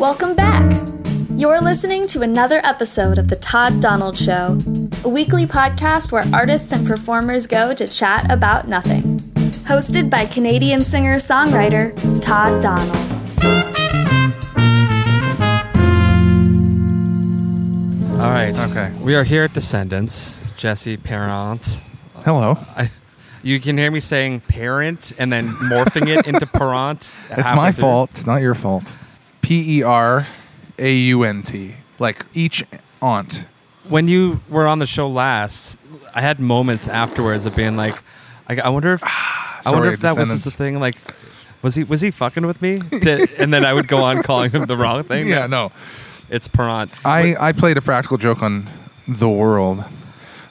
[0.00, 0.64] Welcome back.
[1.36, 4.56] You're listening to another episode of The Todd Donald Show,
[5.04, 9.18] a weekly podcast where artists and performers go to chat about nothing.
[9.68, 12.96] Hosted by Canadian singer songwriter Todd Donald.
[18.20, 18.58] All right.
[18.58, 18.94] Okay.
[19.02, 20.40] We are here at Descendants.
[20.56, 21.82] Jesse Parent.
[22.24, 22.56] Hello.
[22.74, 22.90] I,
[23.42, 27.14] you can hear me saying parent and then morphing it into parent.
[27.30, 27.82] It's halfway my through.
[27.82, 28.10] fault.
[28.12, 28.94] It's not your fault.
[29.50, 30.28] P E R
[30.78, 31.74] A U N T.
[31.98, 32.62] Like each
[33.02, 33.46] aunt.
[33.88, 35.74] When you were on the show last,
[36.14, 38.00] I had moments afterwards of being like,
[38.48, 40.78] I, I wonder if I wonder if that was just the thing.
[40.78, 40.94] Like,
[41.62, 42.78] was he was he fucking with me?
[43.00, 45.26] To- and then I would go on calling him the wrong thing.
[45.26, 45.72] Yeah, no.
[46.28, 46.94] it's parent.
[47.04, 48.68] I, I played a practical joke on
[49.08, 49.84] the world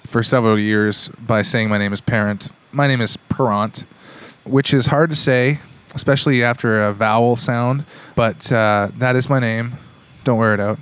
[0.04, 2.50] for several years by saying my name is Parent.
[2.74, 3.86] My name is Perant,
[4.44, 5.60] which is hard to say,
[5.96, 7.86] especially after a vowel sound,
[8.16, 9.74] but uh, that is my name.
[10.24, 10.80] Don't wear it out.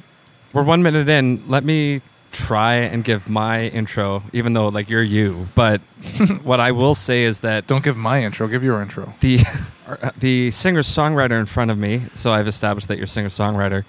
[0.54, 1.44] We're one minute in.
[1.48, 5.48] Let me try and give my intro, even though like you're you.
[5.56, 5.82] But
[6.44, 9.14] what I will say is that Don't give my intro, give your intro.
[9.22, 9.40] the
[10.18, 12.04] the singer songwriter in front of me.
[12.16, 13.86] So I've established that you're singer songwriter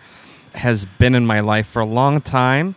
[0.54, 2.74] has been in my life for a long time.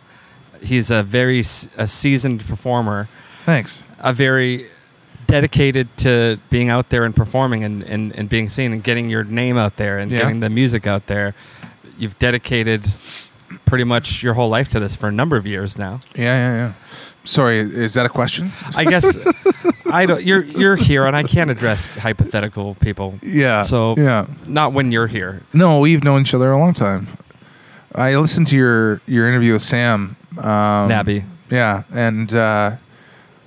[0.62, 3.08] He's a very a seasoned performer,
[3.44, 3.82] Thanks.
[3.98, 4.66] a very
[5.32, 9.24] dedicated to being out there and performing and, and, and being seen and getting your
[9.24, 10.18] name out there and Yeah.
[10.18, 11.34] getting the music out there.
[11.98, 12.92] You've dedicated
[13.64, 16.00] pretty much your whole life to this for a number of years now.
[16.14, 16.72] Yeah, yeah, yeah.
[17.24, 18.52] Sorry, is that a question?
[18.76, 19.16] I guess
[19.90, 20.22] I don't.
[20.22, 23.18] You're you're here, and I can't address hypothetical people.
[23.22, 23.62] Yeah.
[23.62, 24.26] So yeah.
[24.46, 25.42] not when you're here.
[25.54, 27.06] No, we've known each other a long time.
[27.94, 31.24] I listened to your your interview with Sam um, Nabby.
[31.48, 32.76] Yeah, and uh,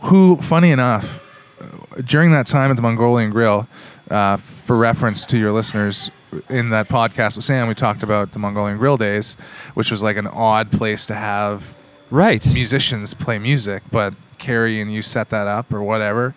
[0.01, 1.19] who, funny enough,
[2.03, 3.67] during that time at the Mongolian Grill,
[4.09, 6.11] uh, for reference to your listeners,
[6.49, 9.35] in that podcast with Sam, we talked about the Mongolian Grill days,
[9.73, 11.75] which was like an odd place to have
[12.11, 12.45] Right.
[12.53, 16.35] musicians play music, but Carrie and you set that up or whatever.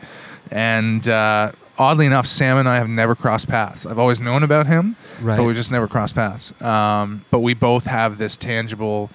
[0.50, 3.84] And uh, oddly enough, Sam and I have never crossed paths.
[3.84, 5.36] I've always known about him, Right.
[5.36, 6.58] but we just never crossed paths.
[6.62, 9.10] Um, but we both have this tangible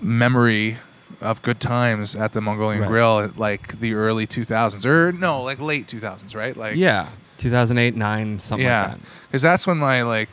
[0.00, 0.78] memory
[1.20, 2.88] of good times at the Mongolian Right.
[2.88, 6.56] Grill at like the early 2000s, or no, like late 2000s, right?
[6.56, 7.08] Like Yeah.
[7.38, 9.00] 2008, 9, something yeah, like that.
[9.28, 10.30] because that's when my like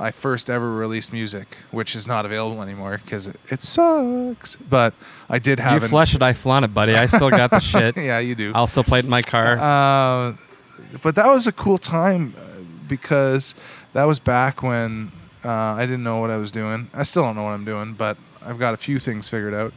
[0.00, 4.56] I first ever released music, which is not available anymore because it, it sucks.
[4.56, 4.94] But
[5.28, 6.94] I did You have an- flush it, I flaunt it, buddy.
[6.94, 7.96] I still got the shit.
[7.96, 8.52] yeah, you do.
[8.54, 9.56] I'll still play it in my car.
[9.58, 10.36] Uh,
[11.02, 12.42] but that was a cool time uh,
[12.88, 13.54] because
[13.92, 15.10] that was back when
[15.44, 16.90] uh, I didn't know what I was doing.
[16.94, 19.72] I still don't know what I'm doing, but I've got a few things figured out.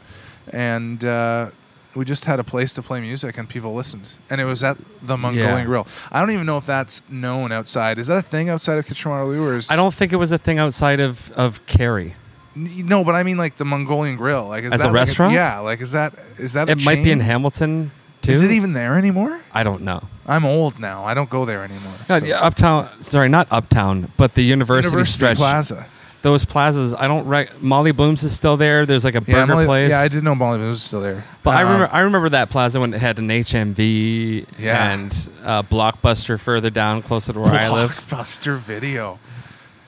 [0.54, 1.52] And uh,
[1.96, 4.16] we just had a place to play music, and people listened.
[4.30, 5.66] And it was at the Mongolian Yeah.
[5.66, 5.88] Grill.
[6.12, 7.98] I don't even know if that's known outside.
[8.00, 10.38] Is that a thing outside of Kitchener-Waterloo, or is I don't think it was a
[10.38, 11.60] thing outside of, of.
[11.80, 12.14] N-
[12.56, 14.46] No, but I mean like the Mongolian Grill.
[14.48, 15.34] Like is As a that like restaurant?
[15.34, 17.20] yeah, like is that is that a It might be in?
[17.22, 17.92] Hamilton,
[18.22, 18.32] too.
[18.34, 19.40] Is it even there anymore?
[19.54, 20.02] I don't know.
[20.28, 21.04] I'm old now.
[21.06, 21.94] I don't go there anymore.
[22.08, 25.38] God, So- yeah, uptown, sorry, not uptown, but the university, University stretch.
[25.38, 25.86] Plaza.
[26.22, 27.26] Those plazas, I don't.
[27.26, 28.86] Re- Molly Bloom's is still there.
[28.86, 29.90] There's like a Yeah, burger Molly- place.
[29.90, 31.24] Yeah, I didn't know Molly Blooms was still there.
[31.42, 34.92] But I Um, remember, I remember that plaza when it had an HMV Yeah.
[34.92, 37.92] and uh, Blockbuster further down, closer to where I live.
[37.92, 39.18] Blockbuster Video.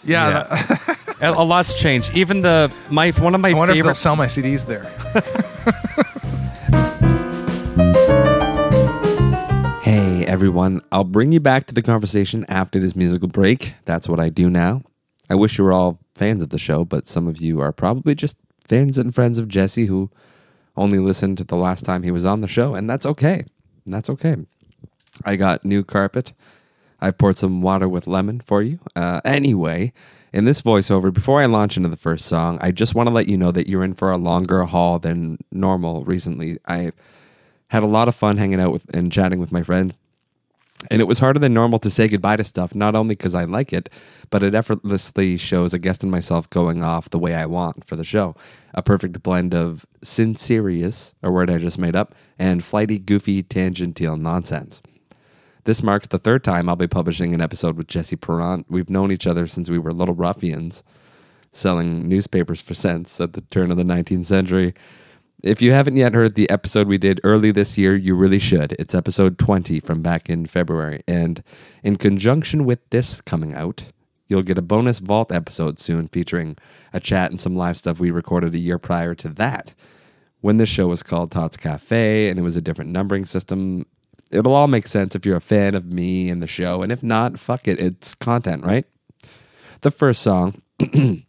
[0.04, 0.44] Yeah, Yeah.
[0.44, 2.16] that- a, a lot's changed.
[2.16, 3.96] Even the my one of my I wonder if they'll favorite.
[3.96, 4.92] sell my CDs there.
[9.84, 13.74] Hey everyone, I'll bring you back to the conversation after this musical break.
[13.86, 14.84] That's what I do now.
[15.30, 18.16] I wish you were all fans of the show, but some of you are probably
[18.16, 20.10] just fans and friends of Jesse who
[20.76, 23.46] only listened to the last time he was on the show, and that's okay.
[23.86, 24.38] That's okay.
[25.24, 26.34] I got new carpet.
[27.00, 28.80] I poured some water with lemon for you.
[28.96, 29.92] Uh, anyway,
[30.32, 33.28] in this voiceover, before I launch into the first song, I just want to let
[33.28, 36.58] you know that you're in for a longer haul than normal recently.
[36.68, 36.92] I
[37.68, 39.96] had a lot of fun hanging out with and chatting with my friend.
[40.92, 43.46] And it was harder than normal to say goodbye to stuff, not only because I
[43.46, 43.90] like it,
[44.30, 47.96] but it effortlessly shows a guest and myself going off the way I want for
[47.96, 48.36] the show.
[48.74, 54.18] A perfect blend of sincerious, a word I just made up, and flighty, goofy, tangential
[54.18, 54.82] nonsense.
[55.66, 58.66] This marks the third time I'll be publishing an episode with Jesse Perrant.
[58.70, 60.84] We've known each other since we were little ruffians,
[61.54, 64.74] selling newspapers for cents at the turn of the 19th century.
[65.44, 68.78] If you haven't yet heard the episode we did early this year, you really should.
[68.80, 71.04] It's episode 20 from back in February.
[71.06, 71.44] And
[71.84, 73.92] in conjunction with this coming out,
[74.30, 76.56] you'll get a bonus Vault episode soon featuring
[76.94, 79.74] a chat and some live stuff we recorded a year prior to that
[80.40, 83.86] when this show was called Todd's Cafe and it was a different numbering system.
[84.32, 86.82] It'll all make sense if you're a fan of me and the show.
[86.82, 87.82] And if not, fuck it.
[87.82, 88.86] It's content, right?
[89.82, 90.62] The first song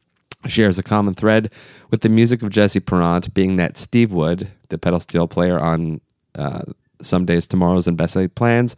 [0.47, 1.53] shares a common thread
[1.91, 6.01] with the music of Jesse Perrant, being that Steve Wood, the pedal steel player on
[6.35, 6.63] uh,
[7.01, 8.77] Some Days, Tomorrows, and Best Laid Plans,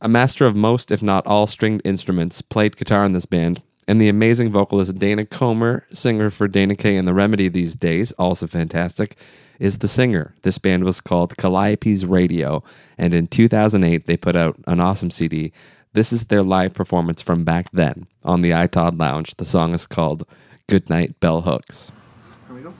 [0.00, 4.00] a master of most, if not all, stringed instruments, played guitar in this band, and
[4.00, 8.46] the amazing vocalist Dana Comer, singer for Dana Kay and The Remedy these days, also
[8.46, 9.16] fantastic,
[9.58, 10.34] is the singer.
[10.42, 12.62] This band was called Calliopes Radio,
[12.96, 15.52] and in 2008 they put out an awesome CD.
[15.94, 19.34] This is their live performance from back then on the iTodd Lounge.
[19.36, 20.24] The song is called
[20.68, 21.92] Goodnight Bell Hooks.
[22.46, 22.74] Here we go.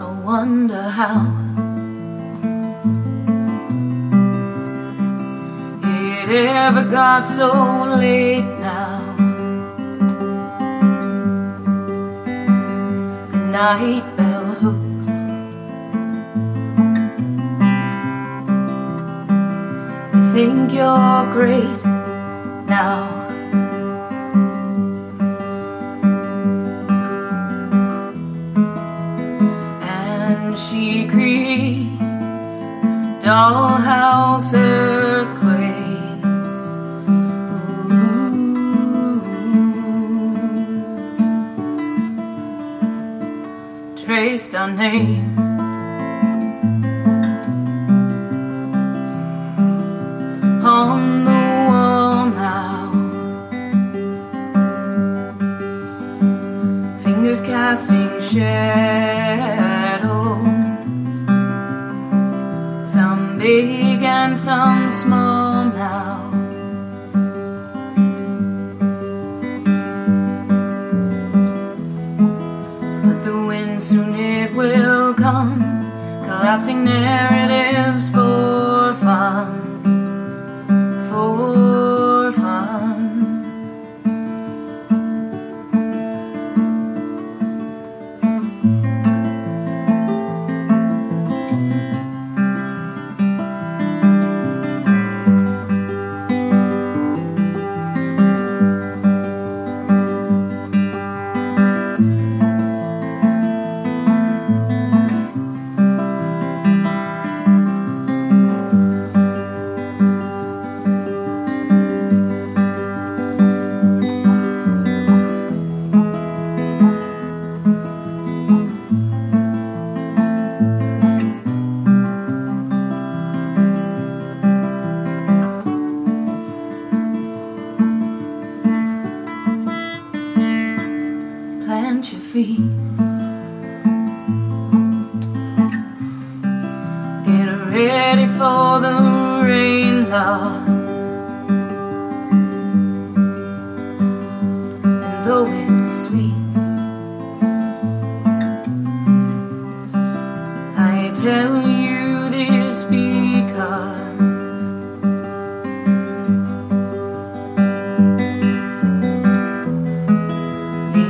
[0.00, 1.22] I wonder how
[5.84, 9.14] it ever got so late now.
[13.30, 14.87] Good night, bell hooks.
[20.38, 21.84] Think you're great
[22.68, 23.26] now.
[29.82, 31.98] and she creates
[33.24, 36.28] dollhouse earthquakes.
[37.90, 39.18] Ooh.
[43.96, 45.47] Traced our names.
[58.30, 58.87] 雪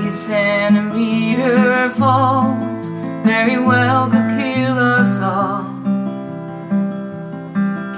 [0.08, 2.88] These centimeter falls
[3.28, 5.64] very well could kill us all.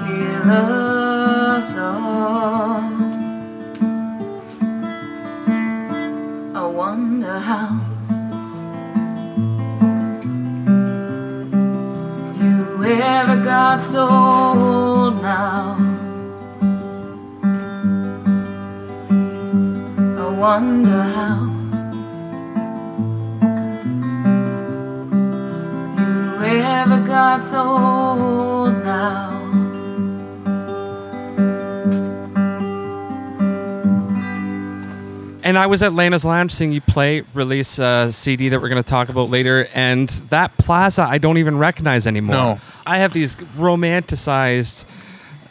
[0.03, 2.83] Kill us all.
[6.53, 7.79] I wonder how
[12.41, 15.77] you ever got so old now.
[20.19, 21.50] I wonder how
[27.43, 29.41] ever got old now.
[35.43, 38.81] And I was at Lana's Lounge seeing you play, release a CD that we're going
[38.81, 39.67] to talk about later.
[39.73, 42.35] And that plaza, I don't even recognize anymore.
[42.35, 42.59] No.
[42.85, 44.85] I have these romanticized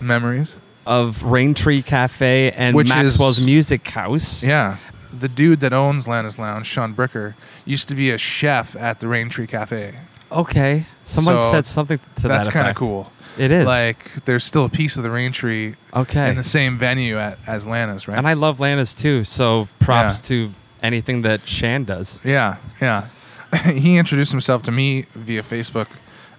[0.00, 0.56] Memories.
[0.86, 4.44] of Rain Tree Cafe and Which Maxwell's is- Music House.
[4.44, 4.76] Yeah.
[5.12, 9.08] The dude that owns Lana's Lounge, Sean Bricker, used to be a chef at the
[9.08, 9.96] Rain Tree Cafe.
[10.32, 10.86] Okay.
[11.04, 12.28] Someone So, said something to that.
[12.28, 12.78] That's kind of effect.
[12.78, 13.12] cool.
[13.38, 13.66] It is.
[13.66, 16.30] Like, there's still a piece of the rain tree okay.
[16.30, 18.18] in the same venue at, as Lana's, right?
[18.18, 19.24] and I love Lana's too.
[19.24, 22.20] So props to anything that Shan does.
[22.24, 23.08] Yeah, yeah.
[23.72, 25.86] he introduced himself to me via Facebook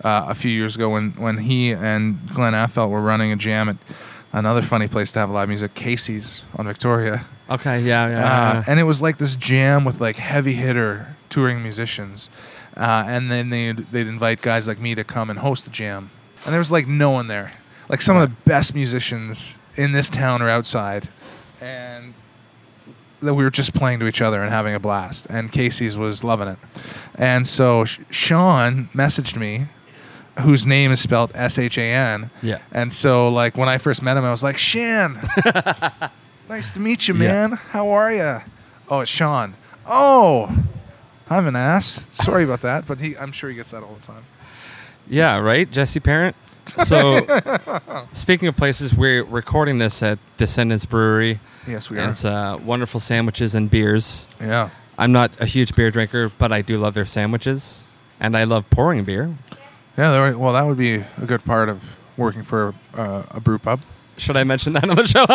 [0.04, 3.70] uh, a few years ago when, when he and Glenn Affelt were running a jam
[3.70, 3.78] at
[4.34, 7.26] another funny place to have live music, Casey's on Victoria.
[7.50, 7.82] Okay.
[7.82, 8.08] Yeah.
[8.10, 8.18] Yeah.
[8.18, 8.64] Uh, yeah.
[8.68, 12.30] and it was like this jam with like heavy hitter touring musicians.
[12.78, 16.10] Uh, and then they'd, they'd invite guys like me to come and host the jam.
[16.46, 17.54] And there was like no one there.
[17.90, 21.10] Like some of the best musicians in this town or outside,
[21.60, 22.14] and
[23.22, 25.28] that we were just playing to each other and having a blast.
[25.30, 26.58] And Casey's was loving it,
[27.16, 29.66] and so Sh- Sean messaged me,
[30.40, 32.30] whose name is spelled S H A N.
[32.42, 32.60] Yeah.
[32.72, 35.20] And so like when I first met him, I was like, Shan,
[36.50, 37.52] nice to meet you, man.
[37.52, 38.42] How are you?
[38.90, 39.56] Oh, it's Sean.
[39.86, 40.50] Oh,
[41.32, 42.06] I'm an ass.
[42.12, 44.26] Sorry about that, but he, I'm sure he gets that all the time.
[45.08, 46.36] Yeah, right, Jesse Parent.
[46.84, 47.22] So,
[48.14, 51.40] speaking of places, we're recording this at Descendants Brewery.
[51.66, 52.10] Yes, we and are.
[52.12, 54.28] It's uh, wonderful sandwiches and beers.
[54.42, 54.72] Yeah.
[54.98, 57.88] I'm not a huge beer drinker, but I do love their sandwiches,
[58.20, 59.34] and I love pouring beer.
[59.98, 63.58] Yeah, there- well, that would be a good part of working for uh, a brew
[63.58, 63.80] pub.
[64.22, 65.26] Should I mention that on the show?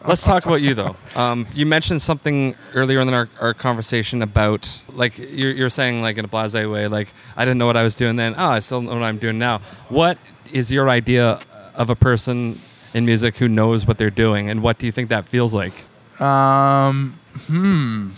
[0.08, 0.94] Let's talk about you, though.
[1.16, 6.18] Um, you mentioned something earlier in our, our conversation about, like, you're, you're saying, like,
[6.18, 8.36] in a blase way, like, I didn't know what I was doing then.
[8.38, 9.58] Oh, I still know what I'm doing now.
[9.88, 10.18] What
[10.52, 11.40] is your idea
[11.74, 12.60] of a person
[12.94, 15.72] in music who knows what they're doing, and what do you think that feels like?
[16.20, 18.10] Um, hmm.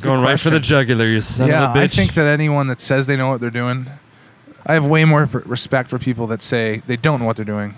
[0.00, 1.82] Going right for the jugular, you son yeah, of a bitch.
[1.82, 3.88] I think that anyone that says they know what they're doing,
[4.64, 7.74] I have way more respect for people that say they don't know what they're doing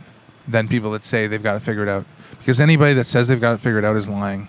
[0.51, 2.05] than people that say they've got it figured out.
[2.39, 4.49] Because anybody that says they've got it figured out is lying.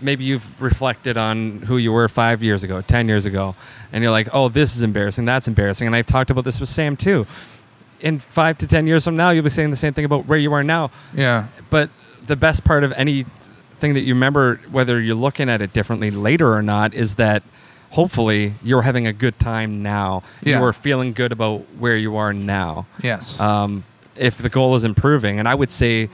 [0.00, 3.54] maybe you've reflected on who you were five years ago, ten years ago,
[3.92, 5.24] and you're like, "Oh, this is embarrassing.
[5.24, 7.26] That's embarrassing." And I've talked about this with Sam too.
[8.00, 10.38] In five to ten years from now, you'll be saying the same thing about where
[10.38, 10.90] you are now.
[11.14, 11.48] Yeah.
[11.70, 11.90] But
[12.24, 16.52] the best part of anything that you remember, whether you're looking at it differently later
[16.52, 17.42] or not, is that
[17.90, 20.22] hopefully you're having a good time now.
[20.42, 20.58] Yeah.
[20.58, 22.86] You are feeling good about where you are now.
[23.02, 23.40] Yes.
[23.40, 23.84] Um,
[24.18, 26.08] if the goal is improving, and I would say,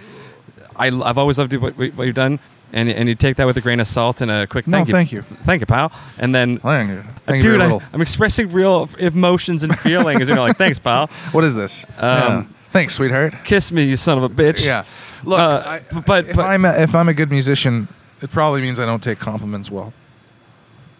[0.77, 2.39] I, have always loved what, what you've done,
[2.73, 4.89] and, and you take that with a grain of salt and a quick No, thank
[4.89, 4.93] you.
[4.95, 5.23] thank you.
[5.23, 5.93] Thank you, pal.
[6.19, 7.03] And then, Thank you.
[7.27, 10.21] Thank you dude, I, I'm expressing real emotions and feelings.
[10.21, 11.07] and you're like, thanks, pal.
[11.33, 11.87] What is this?
[11.99, 12.45] yeah.
[12.71, 13.35] Thanks, sweetheart.
[13.45, 14.65] Kiss me, you son of a bitch.
[14.65, 14.85] Yeah.
[15.23, 17.87] Look, Uh, I, but- if but- I'm a, if I'm a good musician,
[18.21, 19.93] it probably means I don't take compliments well.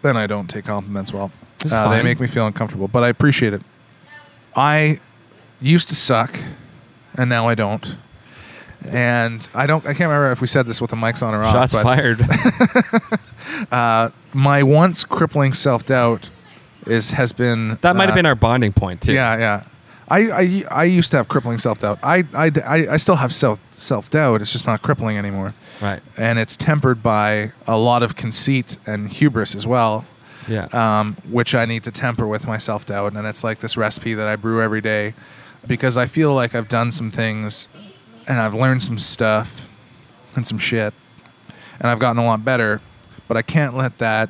[0.01, 1.31] Then I don't take compliments well.
[1.69, 3.61] Uh, they make me feel uncomfortable, but I appreciate it.
[4.55, 4.99] I
[5.59, 6.39] used to suck,
[7.17, 7.95] and now I don't.
[8.87, 9.83] And I don't.
[9.85, 11.53] I can't remember if we said this with the mics on or off.
[11.53, 12.19] Shots but fired.
[14.33, 16.29] My once crippling self doubt
[16.85, 19.13] is has been that might have uh, been our bonding point, too.
[19.13, 19.63] Yeah, yeah.
[20.07, 21.97] I, I, I used to have crippling self doubt.
[22.03, 24.41] I, I, I, I still have self self doubt.
[24.41, 25.53] It's just not crippling anymore.
[25.81, 26.01] Right.
[26.17, 30.05] And it's tempered by a lot of conceit and hubris as well,
[30.47, 30.65] Yeah.
[30.73, 33.13] um, which I need to temper with my self doubt.
[33.13, 35.15] And it's like this recipe that I brew every day
[35.67, 37.67] because I feel like I've done some things
[38.27, 39.67] and I've learned some stuff
[40.35, 40.93] and some shit
[41.79, 42.81] and I've gotten a lot better,
[43.27, 44.29] but I can't let that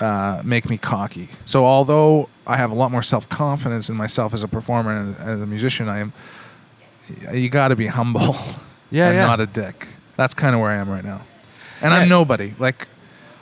[0.00, 1.28] uh, make me cocky.
[1.44, 5.16] So although I have a lot more self confidence in myself as a performer and
[5.16, 6.12] as a musician, I am.
[7.32, 8.36] You got to be humble,
[8.90, 9.26] Yeah, and yeah.
[9.26, 9.88] not a dick.
[10.16, 11.22] That's kind of where I am right now,
[11.80, 12.00] and Yeah.
[12.00, 12.52] I'm nobody.
[12.58, 12.86] Like,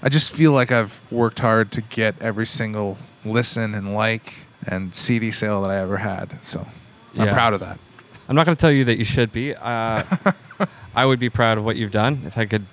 [0.02, 4.35] I just feel like I've worked hard to get every single listen and like
[4.67, 6.39] and CD sale that I ever had.
[6.45, 6.67] So
[7.19, 7.33] I'm Yeah.
[7.35, 7.79] proud of that.
[8.29, 9.55] I'm not going to tell you that you should be.
[9.55, 10.03] Uh,
[10.97, 12.67] I would be proud of what you've done if I could.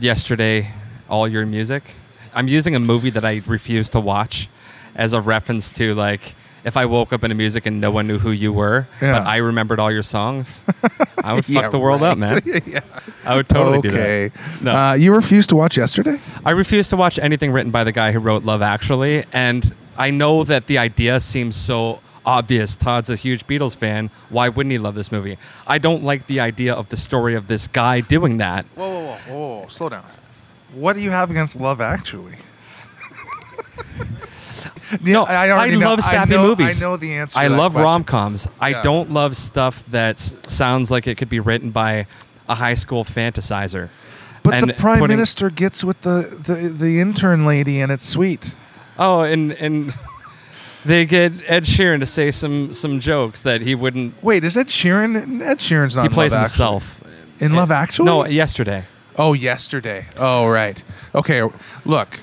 [0.00, 0.70] Yesterday,
[1.08, 1.94] all your music.
[2.34, 4.48] I'm using a movie that I refuse to watch
[4.96, 8.06] as a reference to like if I woke up in a music and no one
[8.06, 9.18] knew who you were, Yeah.
[9.18, 10.64] but I remembered all your songs.
[11.22, 12.46] I would fuck Yeah, the world up, right.
[12.46, 12.62] man.
[12.66, 12.80] yeah.
[13.24, 13.88] I would totally okay.
[14.28, 14.62] do that.
[14.62, 14.72] No.
[14.76, 16.20] Uh, you refused to watch yesterday?
[16.44, 20.10] I refuse to watch anything written by the guy who wrote Love Actually, and I
[20.10, 22.74] know that the idea seems so obvious.
[22.76, 24.10] Todd's a huge Beatles fan.
[24.30, 25.38] Why wouldn't he love this movie?
[25.66, 28.64] I don't like the idea of the story of this guy doing that.
[28.74, 30.04] Whoa, whoa, whoa, whoa, whoa, slow down.
[30.74, 32.36] What do you have against Love Actually?
[35.00, 36.82] No, I, I, already know- love sappy know- movies.
[36.82, 37.38] I know the answer.
[37.38, 38.46] I love rom coms.
[38.60, 38.82] I Yeah.
[38.82, 42.06] don't love stuff that sounds like it could be written by
[42.46, 43.88] a high school fantasizer.
[44.42, 48.04] But And the prime putting- minister gets with the, the, the intern lady, and it's
[48.06, 48.54] sweet.
[49.04, 49.94] Oh, and and
[50.84, 54.22] they get Ed Sheeran to say some some jokes that he wouldn't.
[54.22, 55.42] Wait, is that Sheeran?
[55.42, 56.02] Ed Sheeran's not.
[56.02, 57.02] He in plays Love himself.
[57.02, 57.46] Actually.
[57.46, 58.06] in Love Actually.
[58.06, 58.84] No, yesterday.
[59.16, 60.06] Oh, yesterday.
[60.16, 60.82] Oh, right.
[61.14, 61.42] Okay,
[61.84, 62.20] look,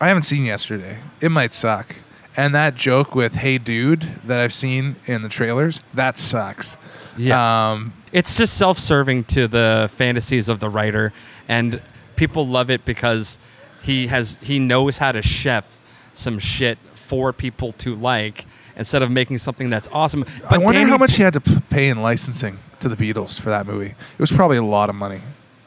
[0.00, 0.98] I haven't seen yesterday.
[1.20, 1.96] It might suck.
[2.36, 6.76] And that joke with "Hey, dude" that I've seen in the trailers that sucks.
[7.16, 7.72] Yeah.
[7.72, 11.12] Um, it's just self-serving to the fantasies of the writer
[11.48, 11.80] and
[12.16, 13.38] people love it because
[13.82, 15.78] he has he knows how to chef
[16.16, 18.44] some shit for people to like
[18.76, 21.58] instead of making something that's awesome I wonder Danny- how much he had to p-
[21.70, 23.90] pay in licensing to the Beatles for that movie.
[23.94, 25.20] It was probably a lot of money.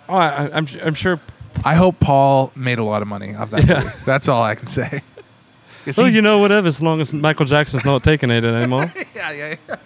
[0.07, 1.19] oh, I, I'm, I'm sure
[1.65, 3.83] I hope Paul made a lot of money off that Yeah.
[3.83, 3.95] movie.
[4.05, 5.01] That's all I can say.
[5.97, 9.31] well he- you know whatever as long as michael jackson's not taking it anymore yeah,
[9.31, 9.55] yeah.
[9.67, 9.77] yeah.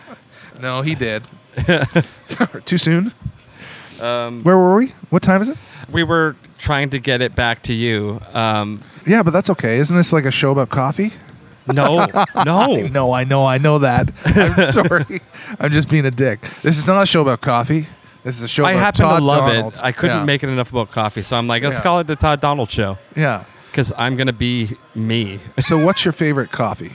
[0.60, 1.22] no, he did.
[2.64, 3.12] Too soon.
[4.00, 4.92] Um, Where were we?
[5.10, 5.58] What time is it?
[5.90, 8.20] we were trying to get it back to you.
[8.32, 9.76] Um, Yeah, but that's okay.
[9.78, 11.12] Isn't this like a show about coffee?
[11.66, 12.06] no,
[12.44, 12.74] no.
[12.88, 14.10] No, I know, I know that.
[14.24, 15.20] I'm sorry.
[15.60, 16.40] I'm just being a dick.
[16.62, 17.86] This is not a show about coffee.
[18.24, 19.74] This is a show I about happen Todd to love Donald.
[19.74, 19.80] it.
[19.82, 20.24] I couldn't Yeah.
[20.24, 21.82] make it enough about coffee, so I'm like, let's Yeah.
[21.82, 23.44] call it the Todd Donald Show Yeah.
[23.70, 25.40] because I'm gonna be me.
[25.60, 26.92] So, what's your favorite coffee?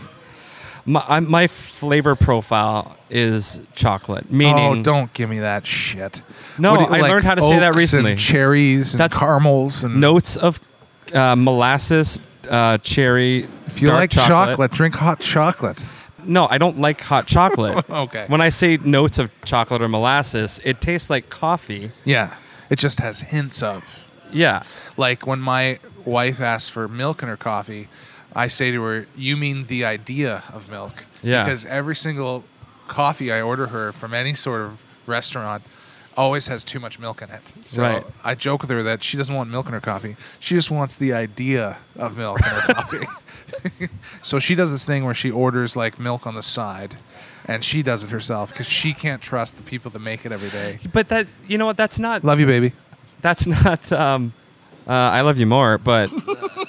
[0.86, 6.22] My, I, my flavor profile is chocolate, meaning oh, don't give me that shit.
[6.58, 8.12] No, What do you- I learned how to say that oaks recently.
[8.12, 10.62] And cherries and That's caramels and notes of
[11.14, 13.48] uh, molasses, uh, cherry.
[13.68, 14.72] If you dark like chocolate.
[14.72, 15.86] drink hot chocolate.
[16.26, 17.86] no, I don't like hot chocolate.
[17.90, 18.26] Okay.
[18.28, 21.92] When I say notes of chocolate or molasses, it tastes like coffee.
[22.06, 22.36] Yeah.
[22.70, 24.04] It just has hints of.
[24.32, 24.64] Yeah,
[24.98, 27.88] Like when my wife asks for milk in her coffee,
[28.36, 31.46] I say to her, "You mean the idea of milk?" Yeah.
[31.46, 32.44] Because every single
[32.90, 35.64] coffee I order her from any sort of restaurant
[36.18, 37.54] always has too much milk in it.
[37.64, 38.04] So Right.
[38.24, 40.16] I joke with her that she doesn't want milk in her coffee.
[40.40, 43.08] She just wants the idea of milk in her coffee.
[44.22, 46.96] so she does this thing where she orders like milk on the side.
[47.50, 50.50] And she does it herself because she can't trust the people that make it every
[50.50, 50.80] day.
[50.92, 51.78] but that you know what?
[51.78, 52.24] That's not.
[52.26, 52.74] Love you, baby.
[53.22, 53.90] That's not.
[53.92, 54.34] Um,
[54.86, 56.10] uh, I love you more, but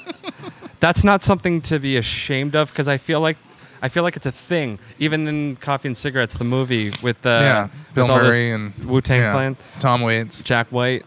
[0.81, 3.39] that's not something to be ashamed of because I feel like.
[3.83, 7.29] I feel like it's a thing, even in Coffee and Cigarettes, the movie with the
[7.43, 10.43] yeah, Bill Murray and Wu Tang yeah, Clan, Tom Waits.
[10.43, 11.05] Jack White,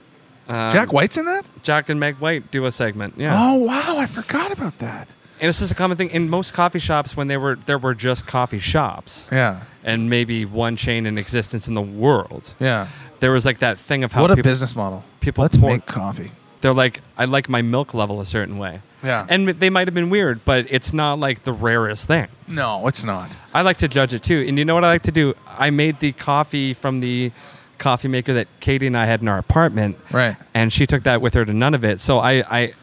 [0.48, 1.46] um, Jack White's in that?
[1.63, 3.16] Jack and Meg White do a segment.
[3.18, 5.08] Yeah, Oh wow, I forgot about that.
[5.40, 7.94] and it's just a common thing in most coffee shops when they were there were
[7.96, 12.56] just coffee shops Yeah, and maybe one chain in existence in the world.
[12.60, 12.88] yeah.
[13.20, 15.04] There was like that thing of how what a business model.
[15.20, 16.32] people Let's pour- make coffee.
[16.62, 18.80] they're like, I like my milk level a certain way.
[19.03, 19.25] Yeah.
[19.29, 22.27] And they might have been weird, but it's not like the rarest thing.
[22.48, 23.29] no, it's not.
[23.53, 24.46] I like to judge it too.
[24.48, 25.34] And you know what I like to do?
[25.48, 27.31] I made the coffee from the
[27.79, 29.98] coffee maker that Katie and I had in our apartment.
[30.12, 30.36] Right.
[30.53, 32.00] And she took that with her to none of it.
[32.00, 32.74] So I, I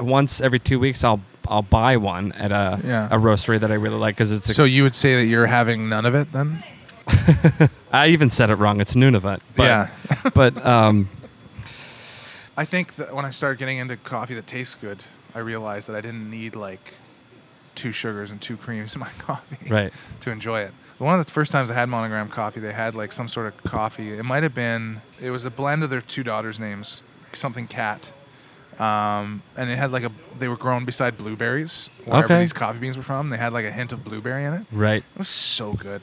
[0.00, 3.06] once every two weeks I'll I'll buy one at a Yeah.
[3.10, 4.54] a roastery that I really like because it's.
[4.54, 6.62] So you would say that you're having none of it then?
[7.92, 8.80] I even said it wrong.
[8.80, 9.40] It's Nunavut.
[9.56, 9.88] But, yeah.
[10.34, 11.08] But um,
[12.56, 14.98] I think that when I start getting into coffee that tastes good,
[15.38, 16.94] I realized that I didn't need like
[17.76, 19.92] two sugars and two creams in my coffee right.
[20.20, 20.72] to enjoy it.
[20.98, 23.56] One of the first times I had Monogram coffee, they had like some sort of
[23.62, 24.14] coffee.
[24.14, 28.10] It might have been, it was a blend of their two daughters' names, something cat.
[28.80, 32.40] Um, and it had like a, they were grown beside blueberries, wherever Okay.
[32.40, 33.30] these coffee beans were from.
[33.30, 34.66] They had like a hint of blueberry in it.
[34.72, 35.04] Right.
[35.14, 36.02] It was so good.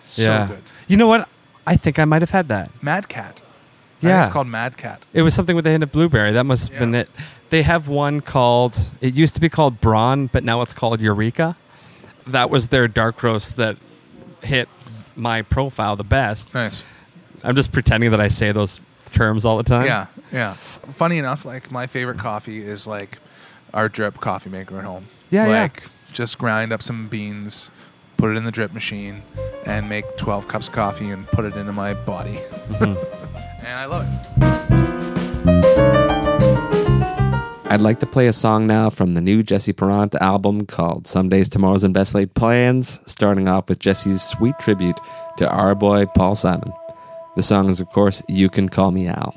[0.00, 0.46] So yeah.
[0.46, 0.62] good.
[0.88, 1.28] You know what?
[1.66, 2.70] I think I might have had that.
[2.82, 3.42] Mad Cat.
[4.02, 4.24] I think Yeah.
[4.24, 5.02] it's called Mad Cat.
[5.12, 6.32] It was something with a hint of blueberry.
[6.32, 7.08] That must have been it.
[7.50, 8.76] They have one called.
[9.00, 11.56] It used to be called Braun, but now it's called Eureka.
[12.26, 13.76] That was their dark roast that
[14.42, 14.68] hit
[15.14, 16.54] my profile the best.
[16.54, 16.82] Nice.
[17.44, 19.86] I'm just pretending that I say those terms all the time.
[19.86, 20.54] Yeah, yeah.
[20.54, 23.18] Funny enough, like my favorite coffee is like
[23.74, 25.06] our drip coffee maker at home.
[25.30, 25.62] Yeah, yeah.
[25.62, 27.70] like just grind up some beans,
[28.16, 29.22] put it in the drip machine,
[29.66, 32.36] and make 12 cups of coffee and put it into my body.
[32.68, 33.18] Mm-hmm.
[33.64, 34.32] and I love it.
[37.72, 41.30] I'd like to play a song now from the new Jesse Perant album called Some
[41.30, 45.00] Days, Tomorrows, and Best Laid Plans, starting off with Jesse's sweet tribute
[45.38, 46.70] to our boy Paul Simon.
[47.34, 49.34] The song is, of course, You Can Call Me Al.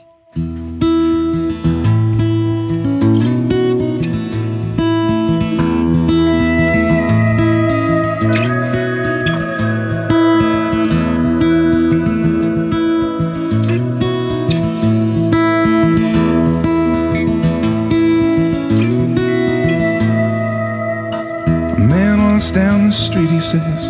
[22.95, 23.89] Street, he says,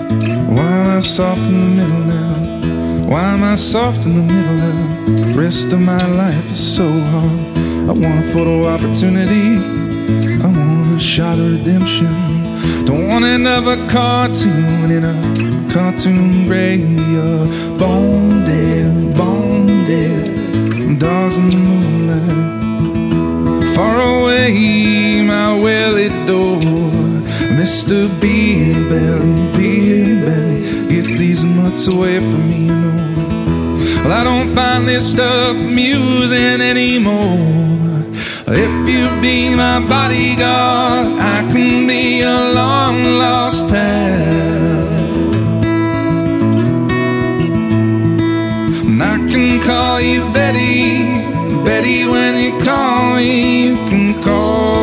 [0.50, 3.08] Why am I soft in the middle now?
[3.08, 5.28] Why am I soft in the middle now?
[5.28, 7.40] The rest of my life is so hard.
[7.90, 9.58] I want a photo opportunity.
[10.44, 12.14] I want a shot of redemption.
[12.86, 17.78] Don't want another cartoon in a cartoon graveyard.
[17.78, 21.00] Bone dead, bone dead.
[21.00, 22.56] Dogs in the moonlight.
[23.76, 26.95] Far away, my welly door.
[27.56, 28.10] Mr.
[28.20, 34.04] Beer Belly, Beer Belly, get these nuts away from me, know.
[34.04, 38.04] Well, I don't find this stuff amusing anymore.
[38.48, 44.36] If you be my bodyguard, I can be a long lost pal.
[48.86, 51.24] And I can call you Betty,
[51.64, 54.75] Betty when you call me, you can call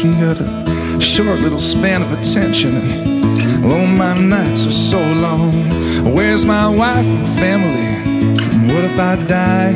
[0.00, 0.20] attention?
[0.20, 2.76] Got a short little span of attention.
[2.76, 6.14] And oh, my nights are so long.
[6.14, 8.72] Where's my wife and family?
[8.72, 9.72] What if I die?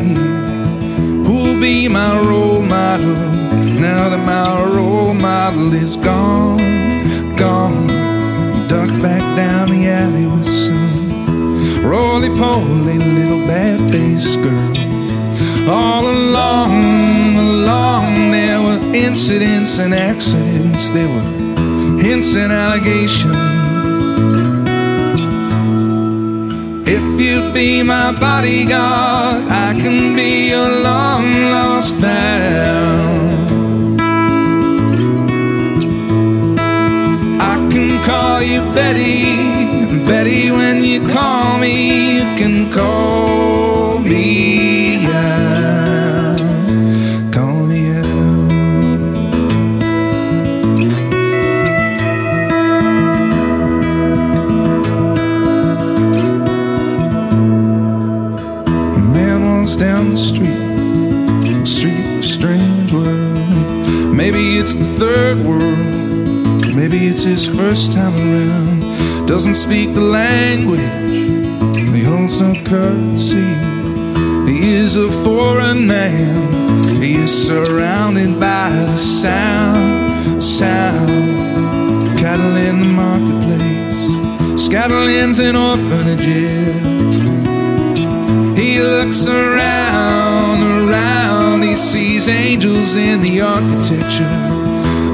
[1.26, 3.14] Who'll be my role model
[3.80, 7.86] now that my role model is gone, gone?
[8.68, 14.74] Duck back down the alley with some roly poly little bad faced girl.
[15.68, 23.34] All along, along, there were incidents and accidents, there were hints and allegations.
[26.86, 30.53] If you be my bodyguard, I can be
[66.88, 69.26] maybe it's his first time around.
[69.26, 70.80] Doesn't speak the language,
[71.94, 73.54] he holds no courtesy.
[74.50, 82.18] He is a foreign man, he is surrounded by the sound, sound.
[82.18, 86.84] Cattle in the marketplace, scatterlands in orphanages.
[88.58, 91.62] He looks around, around.
[91.62, 94.53] He sees angels in the architecture,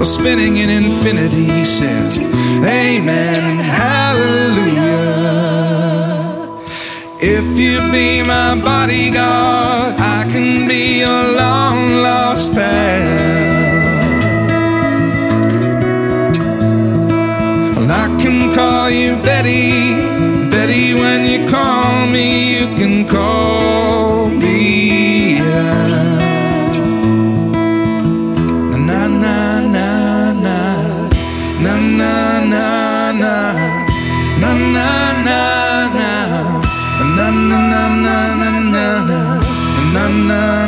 [0.00, 1.64] or spinning in infinity.
[1.64, 5.00] Says, Amen and Hallelujah.
[7.20, 13.50] If you be my bodyguard, I can be your long lost pal.
[17.76, 19.94] Well, I can call you Betty,
[20.50, 20.94] Betty.
[20.94, 23.99] When you call me, you can call
[40.30, 40.60] na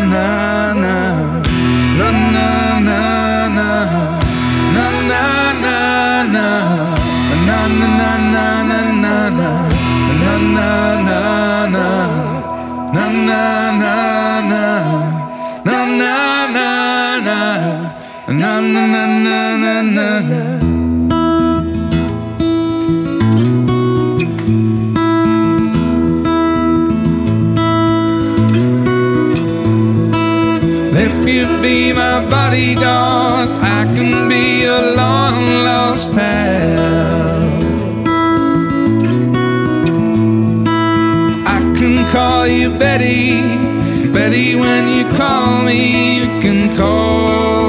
[19.95, 20.42] na
[32.53, 37.43] bodyguard, I can be your long lost pal.
[41.47, 43.41] I can call you Betty,
[44.13, 44.55] Betty.
[44.55, 47.62] When you call me, you can call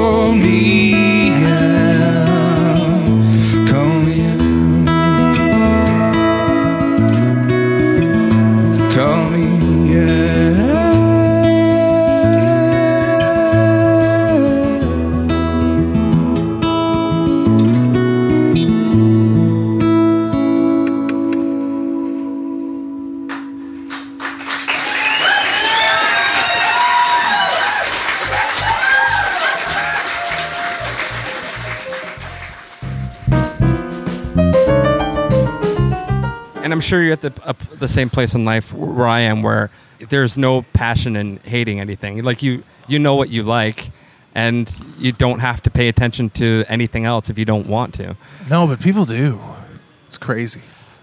[37.24, 39.70] the up the same place in life where I am, where
[40.10, 42.22] there's no passion in hating anything.
[42.24, 43.90] Like you, you know what you like,
[44.34, 48.16] and you don't have to pay attention to anything else if you don't want to.
[48.50, 49.38] No, but people do.
[50.08, 50.60] It's crazy.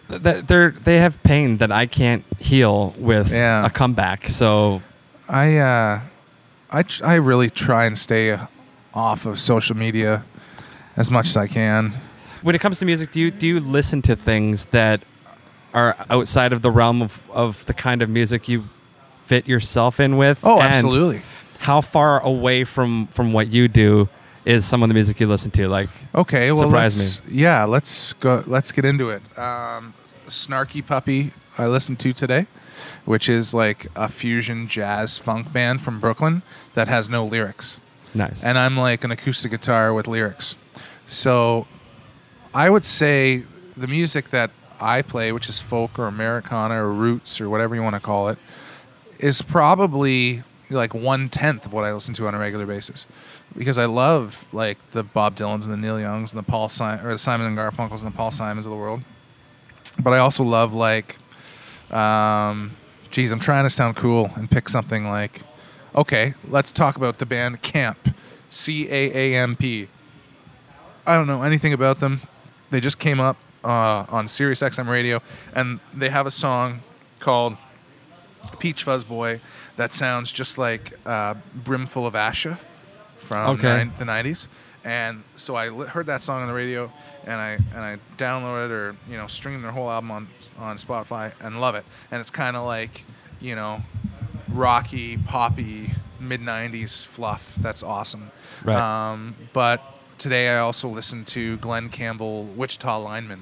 [0.10, 3.65] Th- th- They're they have pain that I can't heal with Yeah.
[3.65, 4.29] a comeback.
[4.29, 4.81] So
[5.29, 5.99] I uh,
[6.69, 8.38] I tr- I really try and stay
[8.93, 10.23] off of social media
[10.97, 11.93] as much as I can.
[12.41, 15.03] when it comes to music, do you do you listen to things that
[15.73, 18.65] are outside of the realm of, of the kind of music you
[19.12, 20.41] fit yourself in with?
[20.43, 21.21] Oh, absolutely.
[21.60, 24.10] How far away from from what you do
[24.45, 25.67] is some of the music you listen to?
[25.67, 28.43] Like, Okay, well, Surprise let's, yeah, let's go.
[28.47, 29.21] Let's get into it.
[29.38, 29.93] Um,
[30.27, 32.47] Snarky Puppy, I listened to today,
[33.05, 36.41] which is like a fusion jazz funk band from Brooklyn
[36.73, 37.79] that has no lyrics,
[38.15, 38.43] nice.
[38.43, 40.55] and I'm like an acoustic guitar with lyrics.
[41.05, 41.67] So,
[42.53, 43.43] I would say
[43.77, 44.49] the music that
[44.82, 48.30] I play, which is folk or Americana or roots or whatever you want to call
[48.30, 48.39] it,
[49.20, 53.06] is probably like one tenth of what I listen to on a regular basis,
[53.58, 57.06] because I love like the Bob Dylans and the Neil Youngs and the Paul Simon
[57.06, 59.02] or the Simon and Garfunkels and the Paul Simons of the world.
[60.02, 61.17] But I also love like,
[61.91, 62.72] um,
[63.12, 65.41] geez, I'm trying to sound cool and pick something like,
[65.94, 68.15] okay, let's talk about the band Camp,
[68.50, 69.89] C A A M P.
[71.06, 72.22] I don't know anything about them.
[72.70, 75.21] They just came up uh, on Sirius XM radio,
[75.54, 76.80] and they have a song
[77.19, 77.58] called
[78.60, 79.39] Peach Fuzz Boy
[79.78, 82.58] that sounds just like uh, Brimful of Asha
[83.17, 83.67] from Okay.
[83.67, 84.47] nine, the '90s.
[84.84, 86.91] And so I li- heard that song on the radio,
[87.26, 91.34] and I and I downloaded or you know streamed their whole album on on Spotify
[91.39, 91.86] and love it.
[92.12, 93.06] And it's kind of like
[93.39, 93.84] you know
[94.52, 97.54] rocky, poppy, mid '90s fluff.
[97.62, 98.32] That's awesome.
[98.63, 98.76] Right.
[98.78, 99.84] Um, but
[100.21, 103.41] today I also listened to Glenn Campbell, Wichita Lineman,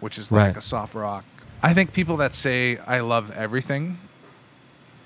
[0.00, 0.56] which is like Right.
[0.56, 1.24] a soft rock.
[1.62, 3.98] I think people that say I love everything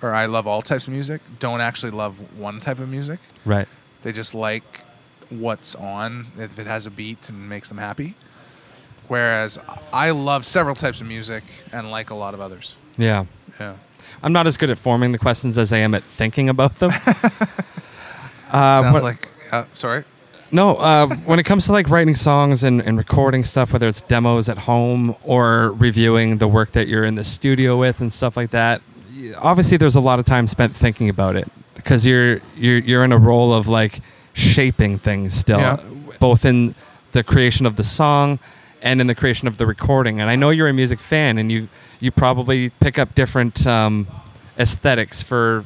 [0.03, 3.21] or I love all types of music don't actually love one type of music.
[3.45, 3.69] Right.
[4.03, 4.81] They just like
[5.31, 8.15] what's on if it has a beat and makes them happy.
[9.09, 9.59] Whereas
[9.93, 12.77] I love several types of music and like a lot of others.
[12.99, 13.27] Yeah.
[13.61, 13.77] Yeah.
[14.25, 16.91] I'm not as good at forming the questions as I am at thinking about them.
[18.51, 20.05] uh, Sounds what- like uh, sorry.
[20.55, 24.03] No, uh, when it comes to like writing songs and, and recording stuff, whether it's
[24.03, 28.37] demos at home or reviewing the work that you're in the studio with and stuff
[28.37, 28.83] like that,
[29.39, 33.13] obviously there's a lot of time spent thinking about it because you're you're you're in
[33.13, 34.01] a role of like
[34.35, 35.79] shaping things still, Yeah.
[36.21, 36.75] both in
[37.13, 38.39] the creation of the song
[38.83, 40.21] and in the creation of the recording.
[40.21, 44.07] And I know you're a music fan, and you you probably pick up different um,
[44.59, 45.65] aesthetics for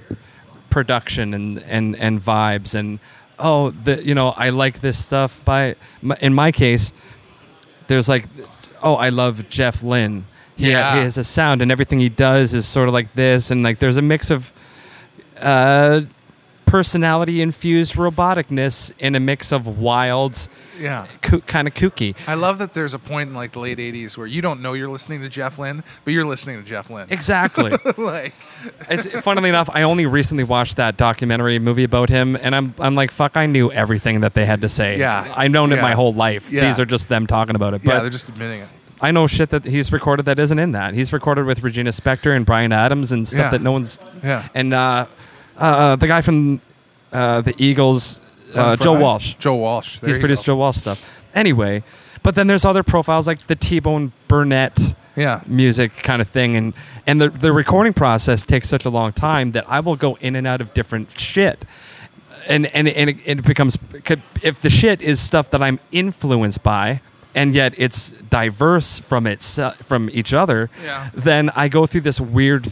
[0.70, 2.99] production and, and, and vibes and
[3.38, 5.44] oh the you know I like this stuff.
[5.44, 5.77] By
[6.20, 6.92] in my case
[7.88, 8.27] there's like
[8.83, 10.25] oh I love Jeff Lynne.
[10.57, 10.96] He, Yeah.
[10.96, 13.51] he has a sound and everything he does is sort of like this.
[13.51, 14.53] And like there's a mix of
[15.40, 16.01] uh,
[16.77, 20.47] personality infused roboticness in a mix of wild
[20.79, 21.07] Yeah.
[21.47, 24.27] kind of kooky I love that there's a point in like the late '80s where
[24.27, 27.07] you don't know you're listening to Jeff Lynne, but you're listening to Jeff Lynne.
[27.09, 28.35] exactly like,
[28.91, 32.95] It's, funnily enough, I only recently watched that documentary movie about him, and I'm I'm
[32.95, 34.99] like, fuck, I knew everything that they had to say.
[34.99, 35.33] Yeah.
[35.35, 36.53] I've known it my whole life.
[36.53, 36.67] Yeah.
[36.67, 37.81] These are just them talking about it.
[37.85, 38.69] yeah, they're just admitting it.
[39.01, 40.93] I know shit that he's recorded that isn't in that.
[40.93, 43.51] He's recorded with Regina Spektor and Brian Adams and stuff Yeah.
[43.53, 43.99] that no one's.
[44.23, 44.49] Yeah.
[44.55, 45.07] And uh,
[45.59, 46.61] uh, the guy from
[47.17, 48.21] uh, the Eagles,
[48.55, 49.35] uh, Joe Walsh.
[49.39, 49.99] Joe Walsh.
[49.99, 50.53] There he's you produced go.
[50.53, 50.99] Joe Walsh stuff.
[51.35, 51.83] Anyway,
[52.23, 55.41] but then there's other profiles like the T-Bone Burnett Yeah.
[55.47, 56.75] music kind of thing and
[57.07, 60.37] and the the recording process takes such a long time that I will go in
[60.37, 61.65] and out of different shit
[62.49, 63.79] and and and it, it becomes
[64.43, 67.01] if the shit is stuff that I'm influenced by
[67.35, 71.09] and yet it's diverse from its from each other Yeah.
[71.15, 72.67] then I go through this weird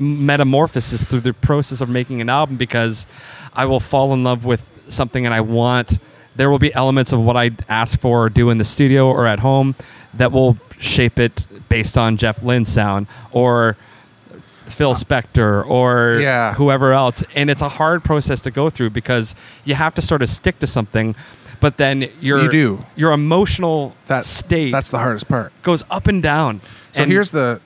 [0.00, 3.06] metamorphosis through the process of making an album because
[3.54, 5.98] I will fall in love with something and I want
[6.36, 9.26] there will be elements of what I ask for or do in the studio or
[9.26, 9.74] at home
[10.14, 13.76] that will shape it based on Jeff Lynne's sound or
[14.66, 16.54] Phil Spector or Yeah.
[16.54, 19.34] whoever else and it's a hard process to go through because
[19.64, 21.14] you have to sort of stick to something
[21.58, 22.84] but then your You do.
[22.96, 25.52] your emotional That state That's the hardest part.
[25.62, 26.60] goes up and down
[26.92, 27.60] So And- here's the.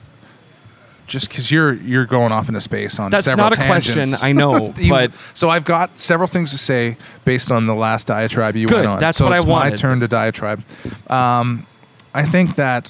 [1.07, 4.07] Just because you're you're going off into space on That's several not a question.
[4.21, 8.07] I know, You- but- so I've got several things to say based on the last
[8.07, 8.99] diatribe you Good, went on.
[8.99, 9.69] that's so what I it's wanted.
[9.71, 10.63] my turn to diatribe.
[11.09, 11.67] Um,
[12.13, 12.89] I think that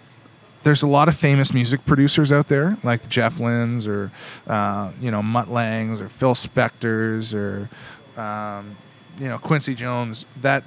[0.63, 4.11] there's a lot of famous music producers out there, like the Jeff Lynne's or
[4.47, 7.69] uh, you know Mutt Langs or Phil Spector's or
[8.17, 8.77] um,
[9.19, 10.63] you know Quincy Jones that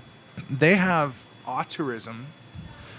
[0.50, 2.24] they have auteurism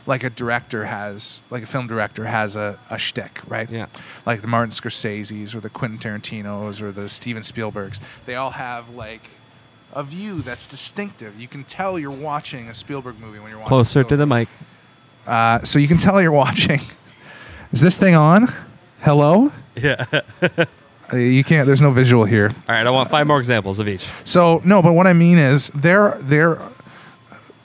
[0.09, 3.69] like a director has, like a film director has a, a shtick, right?
[3.69, 3.85] Yeah.
[4.25, 8.01] Like the Martin Scorsese's or the Quentin Tarantino's or the Steven Spielberg's.
[8.25, 9.29] They all have like
[9.93, 11.39] a view that's distinctive.
[11.39, 13.69] You can tell you're watching a Spielberg movie when you're watching.
[13.69, 14.47] closer to the mic
[15.27, 16.79] Uh, so you can tell you're watching.
[17.71, 18.51] Is this thing on?
[19.01, 19.51] Hello?
[19.75, 20.05] yeah
[21.11, 21.65] Uh, You can't.
[21.65, 22.49] There's no visual here.
[22.67, 24.07] All right, I want five more examples of each.
[24.23, 26.59] So no, but what I mean is they're they're.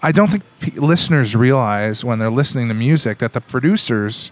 [0.04, 4.30] I don't think p- listeners realize when they're listening to music that the producers,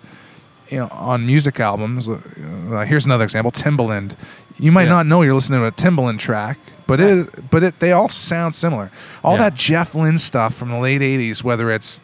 [0.69, 2.09] you know, on music albums.
[2.09, 4.15] Uh, here's another example: Timbaland.
[4.59, 4.91] You might Yeah.
[4.91, 8.55] not know you're listening to a Timbaland track, but it but it they all sound
[8.55, 8.91] similar.
[9.25, 9.45] All Yeah.
[9.45, 12.03] that Jeff Lynne stuff from the late '80s, whether it's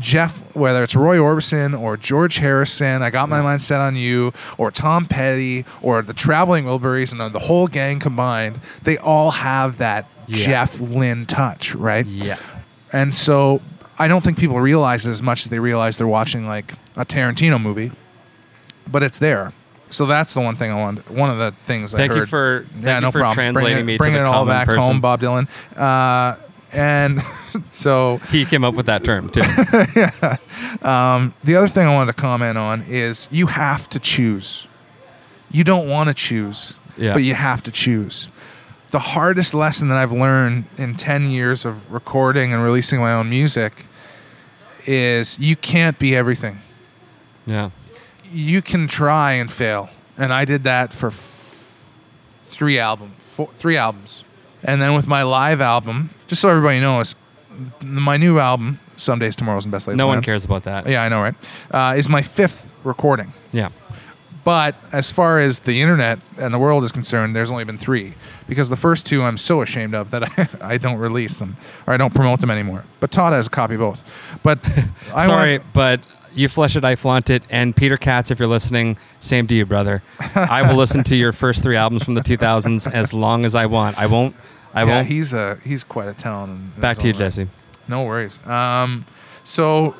[0.00, 4.32] Jeff, whether it's Roy Orbison or George Harrison, I got my mind set on you,
[4.56, 9.76] or Tom Petty, or the Traveling Wilburys, and the whole gang combined, they all have
[9.78, 10.46] that Yeah.
[10.46, 12.06] Jeff Lynne touch, right?
[12.06, 12.36] Yeah.
[12.92, 13.60] And so
[13.98, 17.04] I don't think people realize it as much as they realize they're watching like a
[17.04, 17.92] Tarantino movie,
[18.86, 19.52] but it's there.
[19.90, 21.08] so that's the one thing I wanted.
[21.10, 23.34] One of the things I Thank you for thank yeah, you no for problem.
[23.36, 24.82] translating bring it, me bring to the it all back person.
[24.82, 25.48] home, Bob Dylan.
[25.76, 26.36] Uh,
[26.72, 27.20] and
[27.66, 29.42] so He came up with that term too.
[30.82, 34.66] Um the other thing I wanted to comment on is you have to choose.
[35.50, 37.12] You don't want to choose, Yeah.
[37.12, 38.28] but you have to choose.
[38.92, 43.28] The hardest lesson that I've learned in 10 years of recording and releasing my own
[43.30, 43.86] music
[44.86, 46.58] is you can't be everything.
[47.46, 47.70] yeah.
[48.34, 49.90] You can try and fail.
[50.16, 51.84] And I did that for f-
[52.46, 54.24] three album, four, three albums.
[54.62, 57.14] And then with my live album, just so everybody knows,
[57.82, 60.86] my new album, Some Days Tomorrow's and Best Laid No one cares about that.
[60.88, 61.34] Yeah, I know, right?
[61.70, 63.34] Uh, is my fifth recording.
[63.52, 63.68] Yeah.
[64.44, 68.14] But as far as the internet and the world is concerned, there's only been three
[68.48, 71.94] because the first two I'm so ashamed of that I, I don't release them or
[71.94, 72.84] I don't promote them anymore.
[72.98, 74.40] But Todd has a copy of both.
[74.42, 74.58] But
[75.14, 76.00] I Sorry, want, but
[76.34, 77.44] you flush it, I flaunt it.
[77.50, 80.02] And Peter Katz, if you're listening, same to you, brother.
[80.34, 83.66] I will listen to your first three albums from the 2000s as long as I
[83.66, 83.98] want.
[83.98, 84.34] I won't.
[84.74, 85.08] I yeah, won't.
[85.08, 86.80] he's a he's quite a talent.
[86.80, 87.18] Back to you, right.
[87.18, 87.48] Jesse.
[87.88, 88.44] No worries.
[88.46, 89.04] Um,
[89.44, 89.94] so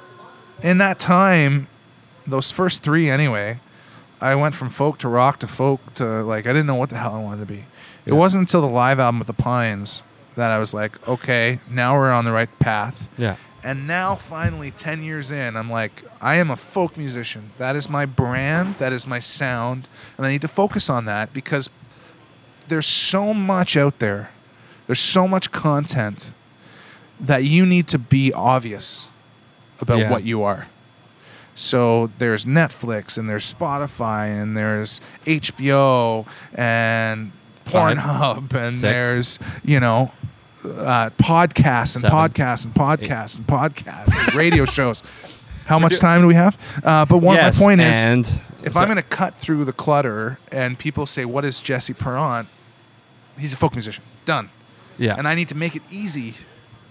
[0.62, 1.68] in that time,
[2.26, 3.58] those first three anyway,
[4.22, 6.96] I went from folk to rock to folk to like I didn't know what the
[6.98, 7.64] hell I wanted to be.
[8.06, 8.14] It Yeah.
[8.14, 10.02] wasn't until the live album with the Pines
[10.36, 13.08] that I was like, okay, now we're on the right path.
[13.18, 13.36] Yeah.
[13.64, 17.50] And now, finally, 10 years in, I'm like, I am a folk musician.
[17.58, 18.74] That is my brand.
[18.78, 19.86] That is my sound.
[20.16, 21.70] And I need to focus on that because
[22.66, 24.30] there's so much out there.
[24.88, 26.32] There's so much content
[27.20, 29.08] that you need to be obvious
[29.80, 30.10] about Yeah.
[30.10, 30.66] what you are.
[31.54, 37.32] So there's Netflix and there's Spotify and there's HBO and
[37.64, 37.96] Five.
[37.98, 38.80] Pornhub and Six.
[38.80, 40.12] there's, you know,
[40.64, 42.10] uh, podcasts and Seven.
[42.10, 45.02] podcasts and podcasts and podcasts and radio shows.
[45.66, 46.56] How much time do we have?
[46.84, 49.72] Uh, but one yes, my point is, and if I'm going to cut through the
[49.72, 52.48] clutter and people say, "What is Jesse Parent?"
[53.38, 54.02] He's a folk musician.
[54.26, 54.50] Done.
[54.98, 56.34] yeah, And I need to make it easy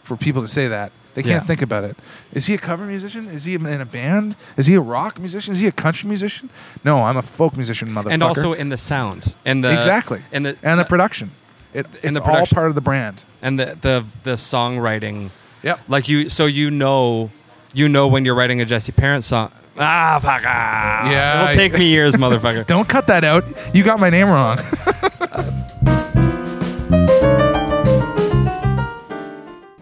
[0.01, 0.91] for people to say that.
[1.13, 1.47] They can't Yeah.
[1.47, 1.97] think about it.
[2.33, 3.27] Is he a cover musician?
[3.27, 4.35] Is he in a band?
[4.55, 5.51] Is he a rock musician?
[5.51, 6.49] Is he a country musician?
[6.85, 8.11] No, I'm a folk musician, motherfucker.
[8.13, 10.21] and also in the sound and the exactly.
[10.31, 11.31] and the and the production.
[11.73, 12.39] It, and it's the production.
[12.39, 13.23] all part of the brand.
[13.41, 15.29] and the the the songwriting.
[15.63, 15.79] Yep.
[15.87, 17.29] Like you, so you know,
[17.73, 19.51] you know when you're writing a Jesse Parent song.
[19.77, 20.41] Ah, fuck.
[20.45, 21.09] Ah.
[21.09, 21.43] Yeah.
[21.43, 22.65] It'll take me years, motherfucker.
[22.73, 23.45] Don't cut that out.
[23.73, 24.57] You got my name wrong.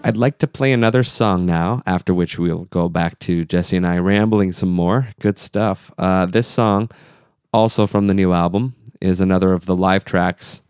[0.10, 3.86] I'd like to play another song now, after which we'll go back to Jesse and
[3.86, 5.10] I rambling some more.
[5.20, 5.92] Good stuff.
[6.00, 6.90] Uh, this song,
[7.54, 10.64] also from the new album, is another of the live tracks.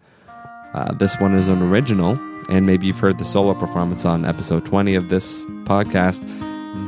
[0.74, 4.66] Uh, this one is an original, and maybe you've heard the solo performance on episode
[4.66, 6.22] 20 of this podcast.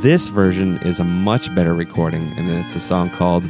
[0.02, 3.46] This version is a much better recording, and it's a song called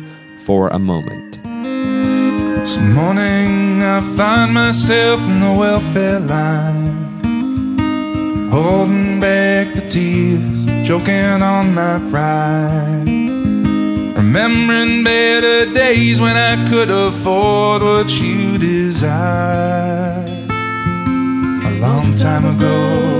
[0.45, 1.41] For a Moment.
[1.41, 7.00] This morning I find myself in the welfare line,
[8.51, 13.07] holding back the tears, choking on my pride.
[14.17, 20.29] Remembering better days when I could afford what you desired.
[21.69, 23.10] A long time ago,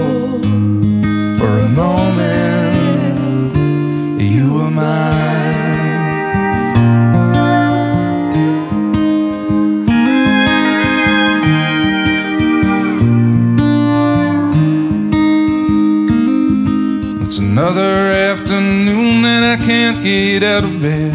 [20.04, 21.14] get out of bed.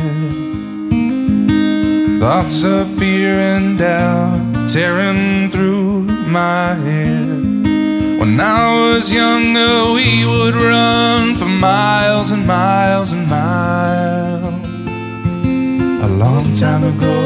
[2.20, 7.46] Thoughts of fear and doubt tearing through my head.
[8.20, 14.54] When I was younger, we would run for miles and miles and miles.
[16.04, 17.16] A long time ago,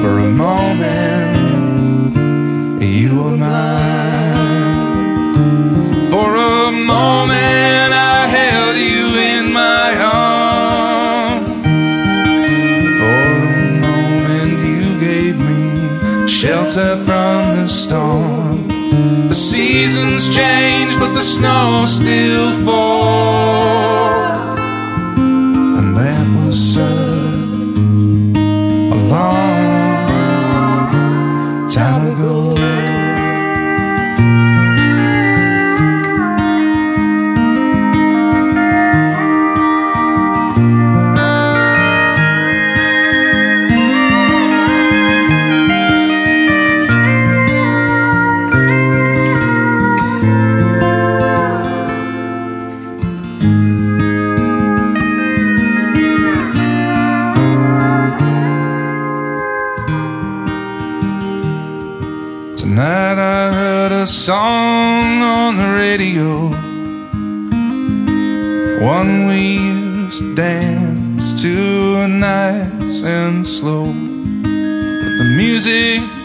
[0.00, 1.36] for a moment,
[2.82, 4.32] you were mine.
[6.10, 8.26] For a moment I
[19.52, 24.21] seasons change, but the snow still falls.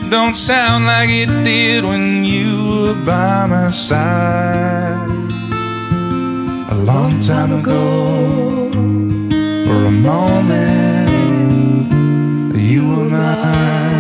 [0.10, 5.10] Don't sound like it did when you were by my side.
[6.70, 8.70] A long time ago,
[9.66, 11.10] for a moment,
[12.56, 13.98] you were mine.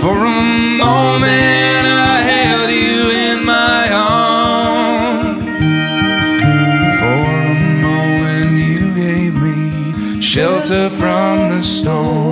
[0.00, 0.42] For a
[0.78, 5.44] moment, I held you in my arms.
[6.98, 12.23] For a moment, you gave me shelter from the storm.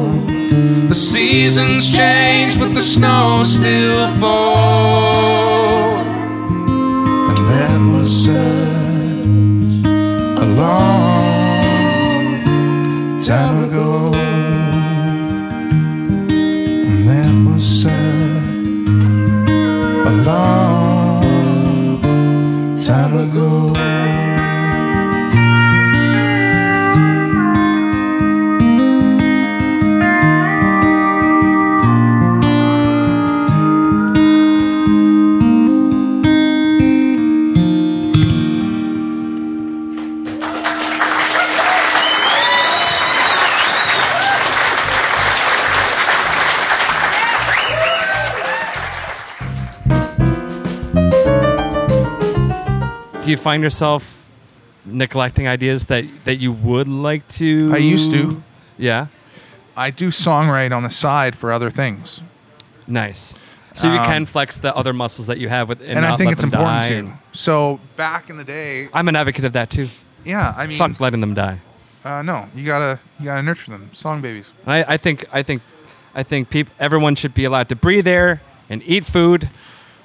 [1.22, 5.41] Seasons change, but the snow still falls.
[53.42, 54.30] Find yourself
[54.84, 57.70] neglecting ideas that that you would like to?
[57.72, 58.42] I used to.
[58.78, 59.06] Yeah.
[59.76, 62.20] I do songwrite on the side for other things,
[62.86, 63.38] Nice.
[63.74, 66.14] So you Um, can flex the other muscles that you have with, and, and, I
[66.16, 67.12] think it's important to.
[67.32, 69.88] So back in the day, I'm an advocate of that too.
[70.24, 71.60] yeah, I mean, Fuck letting them die.
[72.04, 74.52] Uh, no, you gotta you gotta nurture them, song babies.
[74.66, 75.62] I, I think I think
[76.14, 79.48] I think peop, everyone should be allowed to breathe air and eat food,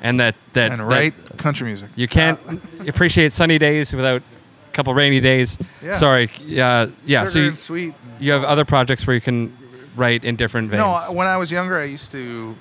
[0.01, 1.89] and that that and that country music.
[1.95, 2.55] you can't uh,
[2.87, 5.57] appreciate sunny days without a couple rainy days.
[5.83, 5.93] Yeah.
[5.93, 6.29] Sorry.
[6.45, 6.87] Yeah.
[7.05, 7.25] Yeah.
[7.25, 7.93] Sugar So you, sweet.
[8.19, 9.55] you have other projects where you can
[9.95, 10.79] write in different veins.
[10.79, 12.55] No, when I was younger, I used to,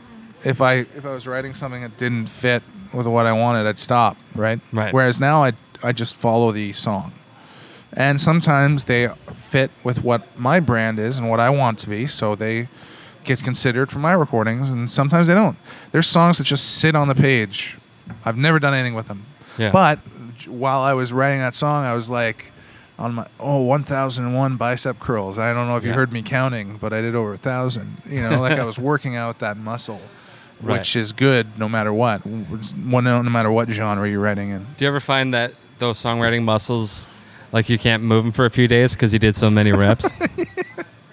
[0.44, 2.62] if I if I was writing something that didn't fit
[2.92, 4.16] with what I wanted, I'd stop.
[4.34, 4.60] Right.
[4.72, 4.92] Right.
[4.94, 7.12] Whereas now, I I just follow the song,
[7.92, 12.06] and sometimes they fit with what my brand is and what I want to be,
[12.06, 12.68] so they
[13.26, 15.56] get considered for my recordings, and sometimes they don't.
[15.92, 17.76] There's songs that just sit on the page.
[18.24, 19.24] I've never done anything with them.
[19.58, 19.72] Yeah.
[19.72, 19.98] But
[20.46, 22.52] while I was writing that song, I was like,
[22.98, 25.36] on my oh 1001 bicep curls.
[25.38, 25.96] I don't know if you Yeah.
[25.96, 27.98] heard me counting, but I did over a thousand.
[28.08, 30.00] You know, like I was working out that muscle,
[30.62, 30.78] Right.
[30.78, 34.66] which is good no matter what, no no matter what genre you're writing in.
[34.78, 37.06] Do you ever find that those songwriting muscles,
[37.52, 40.08] like you can't move them for a few days because you did so many reps?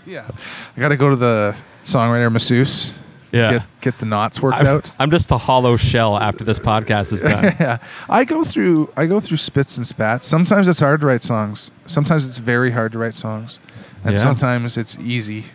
[0.06, 0.28] Yeah,
[0.76, 2.93] I got to go to the songwriter masseuse.
[3.32, 3.51] yeah.
[3.51, 4.91] Get get the knots worked I'm, out.
[4.99, 7.43] I'm just a hollow shell after this podcast is done.
[7.60, 7.78] yeah,
[8.10, 10.26] I go through I go through spits and spats.
[10.28, 11.72] Sometimes it's hard to write songs.
[11.86, 13.60] Sometimes it's very hard to write songs,
[14.04, 14.18] and Yeah.
[14.20, 15.45] sometimes it's easy.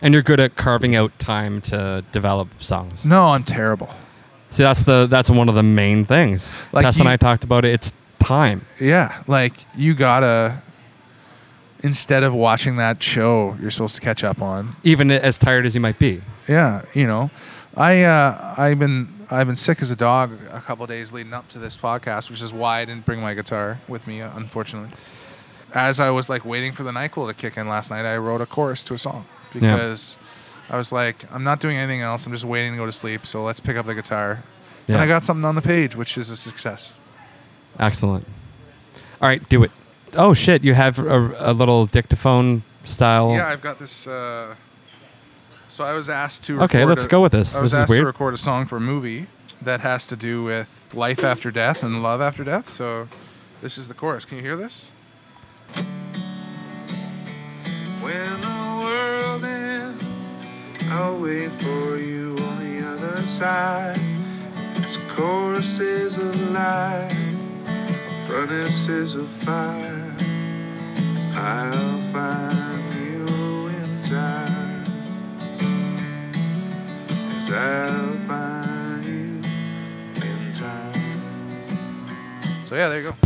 [0.00, 3.04] and you're good at carving out time to develop songs.
[3.04, 3.90] No, I'm terrible.
[4.50, 6.54] See, that's the that's one of the main things.
[6.72, 7.72] Like Tess and I talked about it.
[7.72, 8.64] It's time.
[8.80, 10.62] Yeah, like you gotta
[11.82, 14.76] instead of watching that show you're supposed to catch up on.
[14.82, 16.20] even as tired as you might be.
[16.48, 17.30] Yeah, you know,
[17.76, 21.48] I uh, I've been I've been sick as a dog a couple days leading up
[21.50, 24.90] to this podcast, which is why I didn't bring my guitar with me, uh, unfortunately.
[25.74, 28.40] As I was like waiting for the Nyquil to kick in last night, I wrote
[28.40, 30.16] a chorus to a song because
[30.70, 32.26] I was like, I'm not doing anything else.
[32.26, 33.26] I'm just waiting to go to sleep.
[33.26, 34.42] So let's pick up the guitar,
[34.86, 34.94] yeah.
[34.94, 36.94] and I got something on the page, which is a success.
[37.78, 38.26] Excellent.
[39.20, 39.70] All right, do it.
[40.14, 40.64] Oh shit!
[40.64, 43.32] You have a, a little dictaphone style.
[43.32, 44.06] Yeah, I've got this.
[44.06, 44.54] Uh,
[45.68, 46.62] so I was asked to.
[46.62, 47.54] Okay, let's a- go with this.
[47.54, 49.26] I was This is asked to record a song for a movie
[49.62, 52.68] that has to do with life after death and love after death.
[52.68, 53.08] So
[53.60, 54.24] this is the chorus.
[54.24, 54.88] Can you hear this?
[58.00, 60.04] When the world ends,
[60.90, 64.00] I'll wait for you on the other side.
[64.76, 67.36] This chorus is of light,
[68.28, 70.14] furnaces of fire.
[71.34, 73.24] I'll find you
[73.68, 74.84] in time.
[77.32, 79.42] Yes, I'll find you
[80.22, 80.92] in time.
[82.66, 83.16] So yeah, there you go.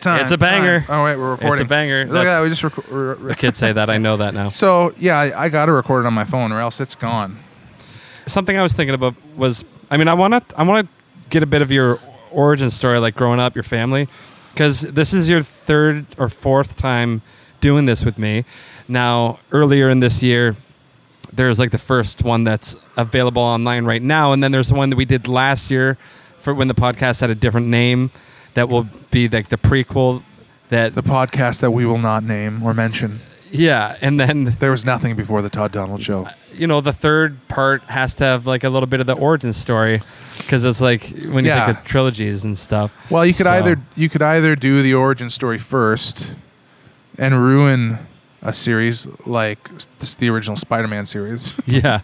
[0.00, 0.82] Time, It's a banger.
[0.82, 0.96] time.
[0.96, 1.52] All right, we're recording.
[1.54, 2.04] It's a oh, banger.
[2.04, 2.42] Look at that.
[2.44, 3.22] We just record.
[3.22, 3.90] The kids say that.
[3.90, 4.48] I know that now.
[4.50, 7.38] So yeah, I, I got to record it on my phone, or else it's gone.
[8.26, 11.01] Something I was thinking about was, I mean, I want to, I want to
[11.32, 11.98] get a bit of your
[12.30, 14.06] origin story, like growing up, your family,
[14.52, 17.22] because this is your third or fourth time
[17.60, 18.44] doing this with me.
[18.86, 20.56] Now, earlier in this year,
[21.32, 24.90] there's like the first one that's available online right now, and then there's the one
[24.90, 25.96] that we did last year
[26.38, 28.10] for when the podcast had a different name
[28.52, 30.22] that will be like the prequel.
[30.68, 33.20] That The podcast that we will not name or mention.
[33.52, 36.26] Yeah, and then There was nothing before the Todd Donald show.
[36.54, 39.52] you know the third part has to have like a little bit of the origin
[39.52, 40.02] story
[40.38, 41.66] because it's like when you Yeah.
[41.66, 42.90] think of trilogies and stuff.
[43.10, 46.34] Well, you could So- either you could either do the origin story first
[47.18, 47.98] and ruin
[48.42, 49.58] a series like
[50.00, 52.00] s- the original Spider-Man series, yeah,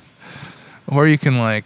[0.87, 1.65] or you can like.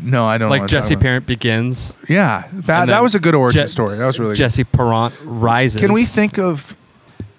[0.00, 0.46] No, I don't.
[0.46, 1.02] know like what I'm Jesse talking.
[1.02, 3.98] Parent begins, Yeah, that, And that then was a good origin Je- story.
[3.98, 4.36] That was really.
[4.36, 5.80] Jesse Parent rises.
[5.80, 6.76] Can we think of?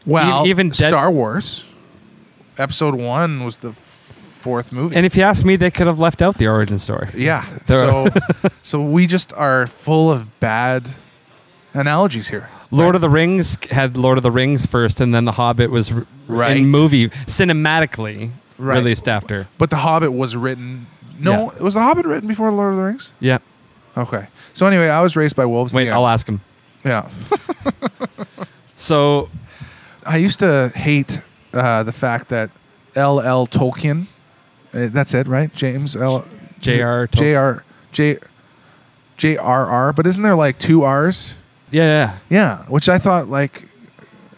[0.06, 1.64] Well, even Dead- Star Wars,
[2.58, 4.96] Episode One was the f- fourth movie.
[4.96, 7.10] And if you ask me, they could have left out the origin story.
[7.16, 8.08] yeah, There- so
[8.62, 10.92] so we just are full of bad
[11.74, 12.50] analogies here.
[12.72, 15.92] Lord of the Rings had Lord of the Rings first, and then The Hobbit was
[15.92, 16.58] r- Right.
[16.58, 18.78] in movie cinematically Right.
[18.78, 19.48] released after.
[19.58, 20.88] But The Hobbit was written.
[21.20, 23.12] No, was The Hobbit written before Lord of the Rings?
[23.20, 23.38] Yeah.
[23.96, 24.28] Okay.
[24.54, 25.74] So anyway, I was raised by wolves.
[25.74, 26.42] Wait, I'll ask him.
[26.84, 27.10] Yeah.
[28.76, 29.30] So
[30.06, 31.22] I used to hate
[31.54, 32.50] uh, the fact that
[32.96, 33.48] L.L.
[33.48, 34.08] Tolkien.
[34.74, 35.54] Uh, that's it, right?
[35.54, 36.26] James L.
[36.60, 37.08] J.R.
[37.08, 37.64] Tol- J.R.
[37.92, 38.18] J.
[39.18, 39.94] J.R.R.
[39.94, 41.36] But isn't there like two R's?
[41.72, 42.18] yeah, yeah.
[42.30, 43.68] Yeah, which I thought like,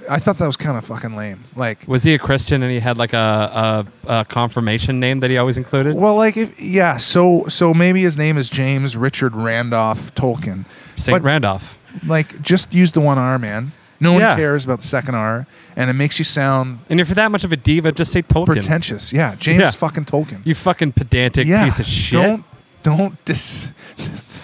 [0.10, 1.44] I thought that was kind of fucking lame.
[1.56, 5.30] Like, Was he a Christian and he had like a, a, a confirmation name that
[5.32, 5.96] he always included?
[5.96, 10.66] well, like if yeah, so so maybe his name is James Richard Randolph Tolkien.
[10.98, 11.80] Saint but- Randolph.
[12.06, 13.72] Like, just use the one R, man.
[14.00, 17.16] No one cares about the second R, and it makes you sound And if you're
[17.16, 18.46] that much of a diva, just say Tolkien.
[18.48, 19.14] pretentious.
[19.14, 19.72] Yeah, James Yeah.
[19.72, 20.42] fucking Tolkien.
[20.46, 22.22] You fucking pedantic yeah, piece of shit.
[22.22, 22.44] don't
[22.84, 23.68] don't dis,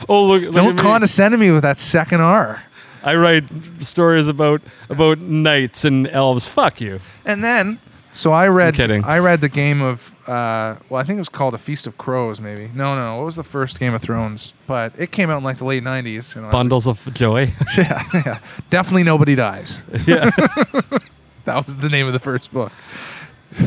[0.09, 0.81] oh look, look don't at me.
[0.81, 2.63] condescend to me with that second R.
[3.03, 3.43] I write
[3.81, 6.47] stories about about knights and elves.
[6.47, 6.99] Fuck you.
[7.25, 7.79] And then,
[8.13, 8.73] so I read.
[8.75, 9.03] kidding.
[9.05, 10.11] I read the game of.
[10.27, 12.39] Uh, well, I think it was called A Feast of Crows.
[12.39, 13.17] Maybe no, no.
[13.17, 14.53] What was the first Game of Thrones?
[14.67, 16.35] But it came out in like the late '90s.
[16.35, 17.45] You know, I was Bundles of joy.
[17.59, 18.39] like, yeah, yeah.
[18.69, 19.83] Definitely nobody dies.
[20.07, 20.29] yeah.
[21.45, 22.71] That was the name of the first book.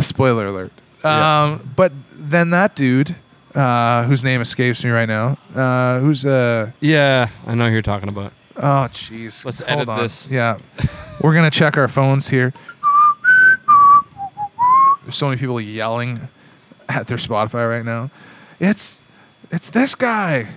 [0.01, 0.73] Spoiler alert.
[1.05, 1.43] Yeah.
[1.45, 3.17] Um, but then that dude,
[3.55, 7.83] uh, whose name escapes me right now, uh, who's uh, Yeah, I know who you're
[7.83, 8.33] talking about.
[8.57, 9.99] oh jeez, Let's Hold edit on.
[10.03, 10.31] this.
[10.31, 10.59] Yeah,
[11.21, 12.55] we're gonna check our phones here.
[15.05, 16.29] There's so many people yelling
[16.89, 18.11] at their Spotify right now.
[18.61, 19.01] It's
[19.51, 20.49] it's this guy.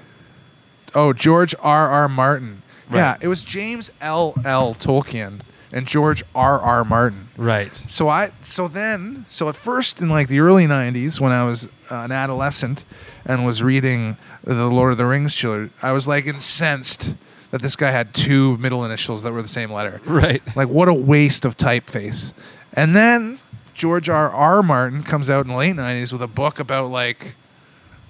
[0.96, 1.90] Oh, George R.
[1.90, 2.10] R.
[2.10, 2.64] Martin.
[2.92, 4.34] Yeah, it was James L.
[4.46, 4.74] L.
[4.74, 5.42] Tolkien
[5.72, 6.60] and George R.
[6.60, 6.86] R.
[6.86, 7.28] Martin.
[7.36, 7.76] Right.
[7.88, 11.68] So I so then so at first in like the early '90s when I was
[11.92, 12.86] uh, an adolescent
[13.26, 17.16] and was reading the Lord of the Rings trilogy, I was like incensed
[17.52, 20.02] that this guy had two middle initials that were the same letter.
[20.06, 20.42] Right.
[20.56, 22.34] Like what a waste of typeface.
[22.74, 23.40] And then
[23.78, 24.30] George R.
[24.32, 24.64] R.
[24.64, 27.36] Martin comes out in the late '90s with a book about like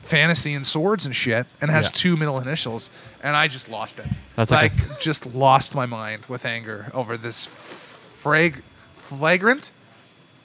[0.01, 1.91] fantasy and swords and shit, and has Yeah.
[1.93, 2.89] two middle initials,
[3.22, 4.05] and I just lost it.
[4.38, 8.63] That's like like, a just lost my mind with anger over this frag-
[8.95, 9.72] flagrant,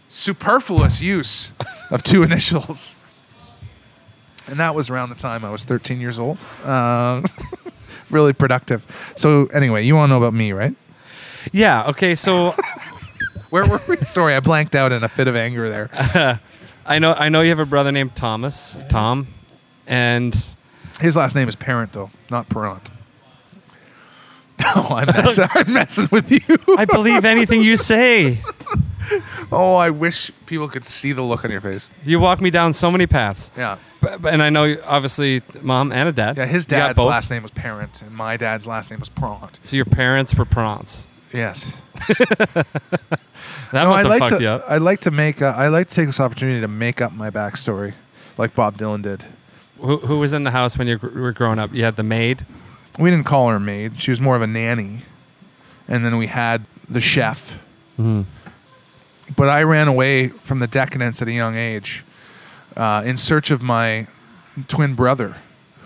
[0.08, 1.52] superfluous use
[1.90, 2.96] of two initials.
[4.48, 6.44] And that was around the time I was 13 years old.
[6.64, 7.24] Um,
[8.10, 8.84] really productive.
[9.14, 10.74] So anyway, you want to know about me, right?
[11.52, 11.84] Yeah.
[11.90, 12.16] Okay.
[12.16, 12.56] So
[13.52, 13.96] Where were we?
[14.06, 15.90] Sorry, I blanked out in a fit of anger there.
[16.86, 18.78] I know I know you have a brother named Thomas.
[18.88, 19.26] Tom,
[19.86, 20.34] and
[21.00, 22.88] His last name is Parent, though, not Parent.
[24.62, 26.56] No, I'm messing, I'm messing with you.
[26.78, 28.38] I believe anything you say.
[29.50, 31.90] Oh, I wish people could see the look on your face.
[32.04, 33.50] You walk me down so many paths.
[33.56, 33.78] Yeah.
[34.00, 36.36] But, but- and I know you- obviously mom and a dad.
[36.36, 39.58] Yeah, his dad's last name was Parent, and my dad's last name was Pront.
[39.64, 41.08] So your parents were prawns.
[41.32, 41.72] Yes.
[43.72, 44.42] That No, must I'd have like fucked to.
[44.42, 44.64] you up.
[44.68, 45.40] I'd like to make.
[45.40, 47.94] Uh, I'd like to take this opportunity to make up my backstory,
[48.36, 49.24] like Bob Dylan did.
[49.80, 51.72] Who, who was in the house when you gr- were growing up?
[51.72, 52.44] You had the maid.
[52.98, 53.98] We didn't call her maid.
[53.98, 54.98] She was more of a nanny,
[55.88, 57.58] and then we had the chef.
[57.96, 62.04] But I ran away from the decadence at a young age,
[62.76, 64.06] uh, in search of my
[64.68, 65.36] twin brother,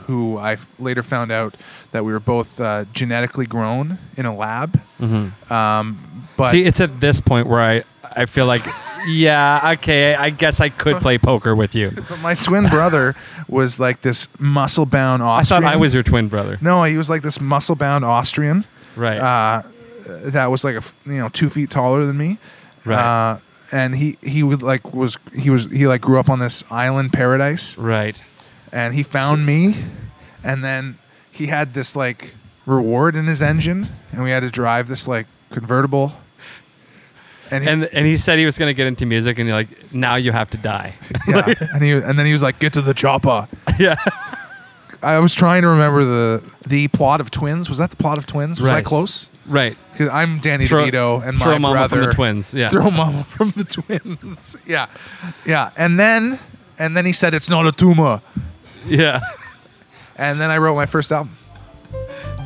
[0.07, 1.57] who I f- later found out
[1.93, 4.81] that we were both uh, genetically grown in a lab.
[5.51, 5.99] Um,
[6.37, 7.83] but See, it's at this point where I
[8.17, 8.63] I feel like,
[9.09, 11.91] yeah, okay, I guess I could play poker with you.
[12.09, 13.15] But my twin brother
[13.49, 15.65] was like this muscle bound Austrian.
[15.65, 16.59] I thought I was your twin brother.
[16.61, 18.65] No, he was like this muscle bound Austrian.
[18.97, 19.19] Right.
[19.19, 19.63] Uh,
[20.07, 22.39] that was like a you know two feet taller than me.
[22.85, 22.99] Right.
[22.99, 23.39] Uh,
[23.73, 27.13] and he he would like was he was he like grew up on this island
[27.13, 28.23] paradise, right.
[28.73, 29.77] And he found me,
[30.45, 30.97] and then
[31.31, 32.35] he had this like
[32.67, 36.13] reward in his engine, and we had to drive this like convertible.
[37.51, 39.57] And he, And and he said he was going to get into music, and you're
[39.57, 40.97] like, now you have to die.
[41.29, 43.47] yeah, and he and then he was like, "Get to the chopper."
[43.79, 43.95] yeah.
[45.03, 47.69] I was trying to remember the the plot of Twins.
[47.69, 48.61] Was that the plot of Twins?
[48.61, 48.77] Was Right.
[48.79, 49.31] that close?
[49.47, 49.77] Right.
[49.93, 52.53] Because I'm Danny Throw- DeVito and my mama brother from the twins.
[52.53, 52.69] Yeah.
[52.71, 54.57] Throw mama from the twins.
[54.67, 54.89] yeah,
[55.45, 55.71] yeah.
[55.77, 56.41] And then
[56.81, 58.23] and then he said it's not a tumor.
[58.89, 59.21] Yeah.
[60.19, 61.37] And then I wrote my first album,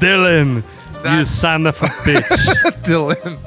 [0.00, 0.64] Dylan,
[1.04, 2.72] that- you son of a bitch.
[2.82, 3.38] Dylan.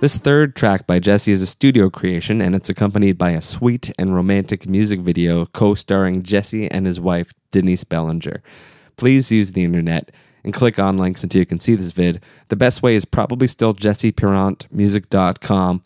[0.00, 3.92] This third track by Jesse is a studio creation, and it's accompanied by a sweet
[3.98, 8.42] and romantic music video co starring Jesse and his wife, Denise Bellinger.
[8.96, 10.10] Please use the internet
[10.44, 12.20] and click on links until you can see this vid.
[12.48, 15.82] The best way is probably still jesseparentmusic.com.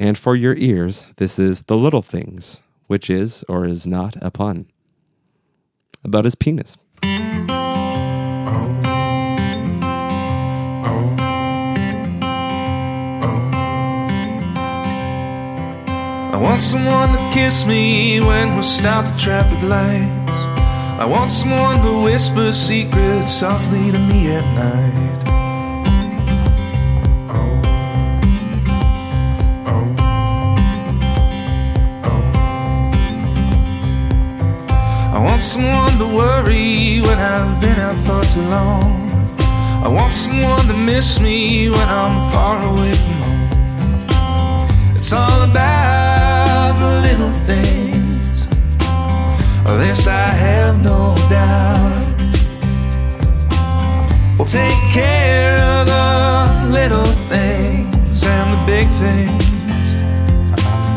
[0.00, 4.30] And for your ears, this is The Little Things, which is or is not a
[4.30, 4.66] pun
[6.04, 6.76] about his penis.
[16.32, 20.38] I want someone to kiss me when we're stopped at traffic lights.
[21.00, 25.27] I want someone to whisper secrets softly to me at night.
[35.38, 39.08] Want someone to worry when I've been out for too long.
[39.84, 43.18] I want someone to miss me when I'm far away from
[44.10, 44.96] home.
[44.96, 48.48] It's all about the little things.
[49.78, 52.18] This I have no doubt.
[54.36, 59.44] We'll take care of the little things and the big things.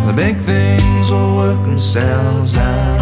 [0.07, 3.00] The big things will work themselves out.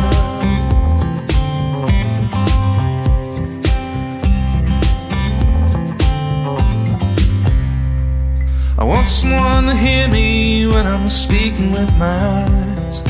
[8.79, 13.03] I want someone to hear me when I'm speaking with my eyes.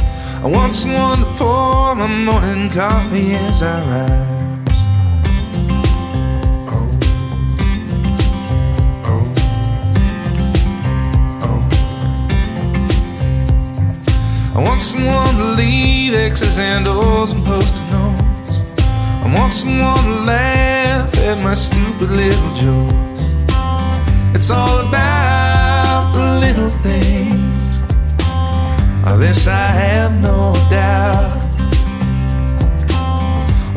[0.43, 4.79] I want someone to pour my morning coffee as I rise.
[6.71, 6.89] Oh,
[9.05, 9.21] oh,
[11.43, 11.69] oh.
[14.55, 18.81] I want someone to leave X's and O's and post-it notes.
[19.23, 23.21] I want someone to laugh at my stupid little jokes.
[24.33, 25.18] It's all about
[26.39, 27.59] little things.
[29.19, 31.41] This I have no doubt.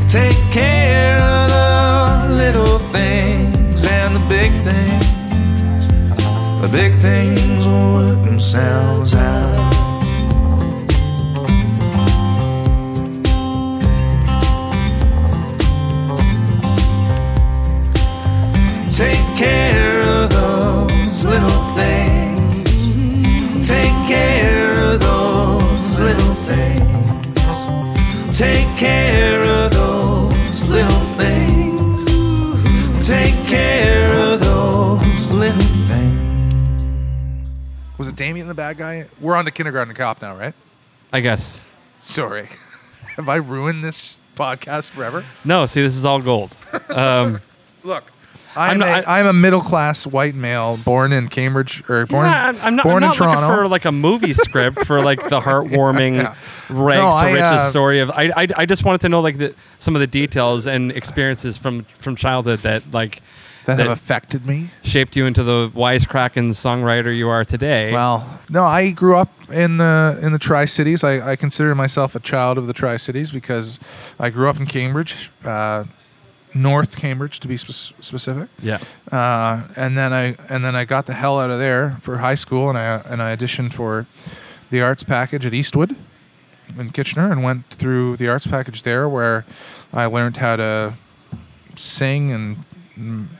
[0.09, 5.07] Take care of the little things and the big things.
[6.63, 9.72] The big things will work themselves out.
[38.23, 39.07] Damien the bad guy?
[39.21, 40.55] We're on to kindergarten cop now, right?
[41.13, 41.61] I guess.
[41.97, 42.49] Sorry.
[43.17, 45.25] Have I ruined this podcast forever?
[45.45, 46.57] No, see, this is all gold.
[46.89, 47.41] Um,
[47.83, 48.05] Look,
[48.55, 52.27] I'm, not- a, I- I'm a middle class white male born in Cambridge or born,
[52.27, 53.57] yeah, I'm, I'm not, born I'm in looking Toronto.
[53.63, 56.35] for like a movie script for like the heartwarming Yeah.
[56.71, 58.11] rags No, to I, riches uh, story of.
[58.13, 61.59] I, I I just wanted to know like the, some of the details and experiences
[61.59, 63.21] from from childhood that like
[63.67, 64.71] that have affected me.
[64.83, 67.93] shaped you into the wisecracking songwriter you are today.
[67.93, 71.05] Well, no, I grew up in the in the Tri Cities.
[71.05, 73.79] I, I consider myself a child of the Tri Cities because
[74.19, 75.85] I grew up in Cambridge, uh,
[76.55, 78.49] North Cambridge to be spe- specific.
[78.63, 78.79] yeah.
[79.11, 82.35] Uh, and then I and then I got the hell out of there for high
[82.35, 84.07] school, and I and I auditioned for
[84.71, 85.95] the arts package at Eastwood
[86.79, 89.45] in Kitchener, and went through the arts package there, where
[89.93, 90.95] I learned how to
[91.75, 92.65] sing and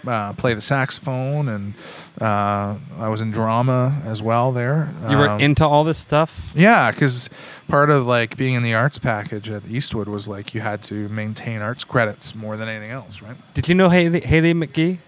[0.07, 1.75] uh, play the saxophone, and
[2.21, 4.91] uh, I was in drama as well there.
[5.09, 6.53] You were Um, into all this stuff.
[6.55, 7.29] yeah, because
[7.69, 11.09] part of like being in the arts package at Eastwood was like you had to
[11.09, 13.37] maintain arts credits more than anything else, right?
[13.55, 14.99] Did you know Haley, Haley McGee?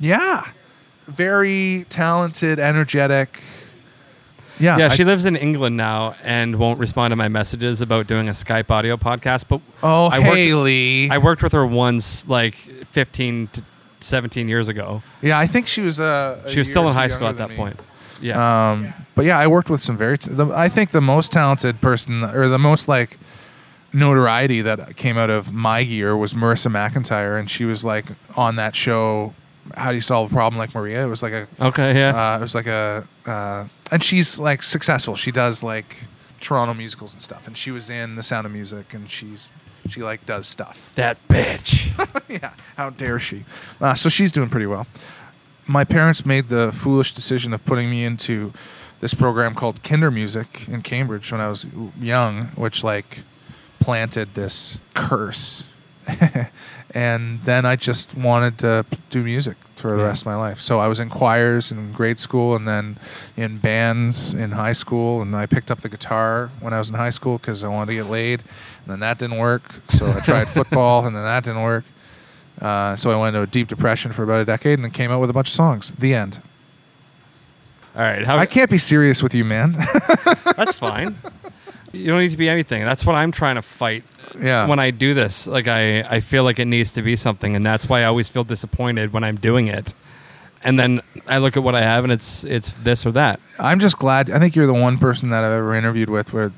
[0.00, 0.44] Yeah.
[1.06, 3.42] Very talented, energetic.
[4.58, 4.78] Yeah.
[4.78, 8.28] Yeah, I- she lives in England now and won't respond to my messages about doing
[8.28, 9.46] a Skype audio podcast.
[9.48, 11.10] But oh, I worked- Haley.
[11.10, 13.62] I worked with her once, like 15 to
[14.04, 15.02] 17 years ago.
[15.22, 15.98] yeah, I think she was.
[16.00, 17.56] Uh, a She was still in high school at that me.
[17.56, 17.80] point.
[18.20, 18.70] Yeah.
[18.70, 20.16] Um, but yeah, I worked with some very.
[20.18, 23.18] T- the, I think the most talented person, or the most like
[23.92, 28.56] notoriety that came out of my year was Marisa McIntyre, and she was like on
[28.56, 29.34] that show
[29.76, 31.04] How do you solve a problem like Maria?
[31.04, 32.34] It was like a Okay, yeah.
[32.34, 35.16] uh, it was like a, uh, and she's like successful.
[35.16, 35.96] She does like
[36.40, 39.48] Toronto musicals and stuff, and she was in The Sound of Music, and she's
[39.88, 40.92] she like does stuff.
[40.96, 41.90] that bitch.
[42.28, 43.44] yeah, how dare she?
[43.80, 44.86] Uh, so she's doing pretty well.
[45.66, 48.52] My parents made the foolish decision of putting me into
[49.00, 51.66] this program called Kindermusik in Cambridge when I was
[52.00, 53.20] young, which like
[53.80, 55.64] planted this curse.
[56.94, 60.08] and then I just wanted to do music for the Yeah.
[60.08, 60.60] rest of my life.
[60.60, 62.96] So I was in choirs in grade school and then
[63.36, 65.20] in bands in high school.
[65.22, 67.92] And I picked up the guitar when I was in high school because I wanted
[67.92, 68.42] to get laid.
[68.84, 69.62] And then that didn't work.
[69.88, 71.84] So I tried football and then that didn't work.
[72.60, 75.10] Uh, so I went into a deep depression for about a decade and then came
[75.10, 75.92] out with a bunch of songs.
[75.92, 76.40] The end.
[77.96, 79.72] All right, how, I can't be serious with you, man.
[80.56, 81.16] that's fine.
[81.92, 82.84] You don't need to be anything.
[82.84, 84.02] That's what I'm trying to fight
[84.40, 84.66] yeah.
[84.66, 85.46] when I do this.
[85.46, 88.28] Like I, I feel like it needs to be something, and that's why I always
[88.28, 89.94] feel disappointed when I'm doing it.
[90.64, 93.38] And then I look at what I have, and it's it's this or that.
[93.60, 94.28] I'm just glad.
[94.28, 96.50] I think you're the one person that I've ever interviewed with where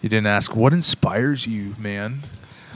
[0.00, 2.22] you didn't ask, what inspires you, man?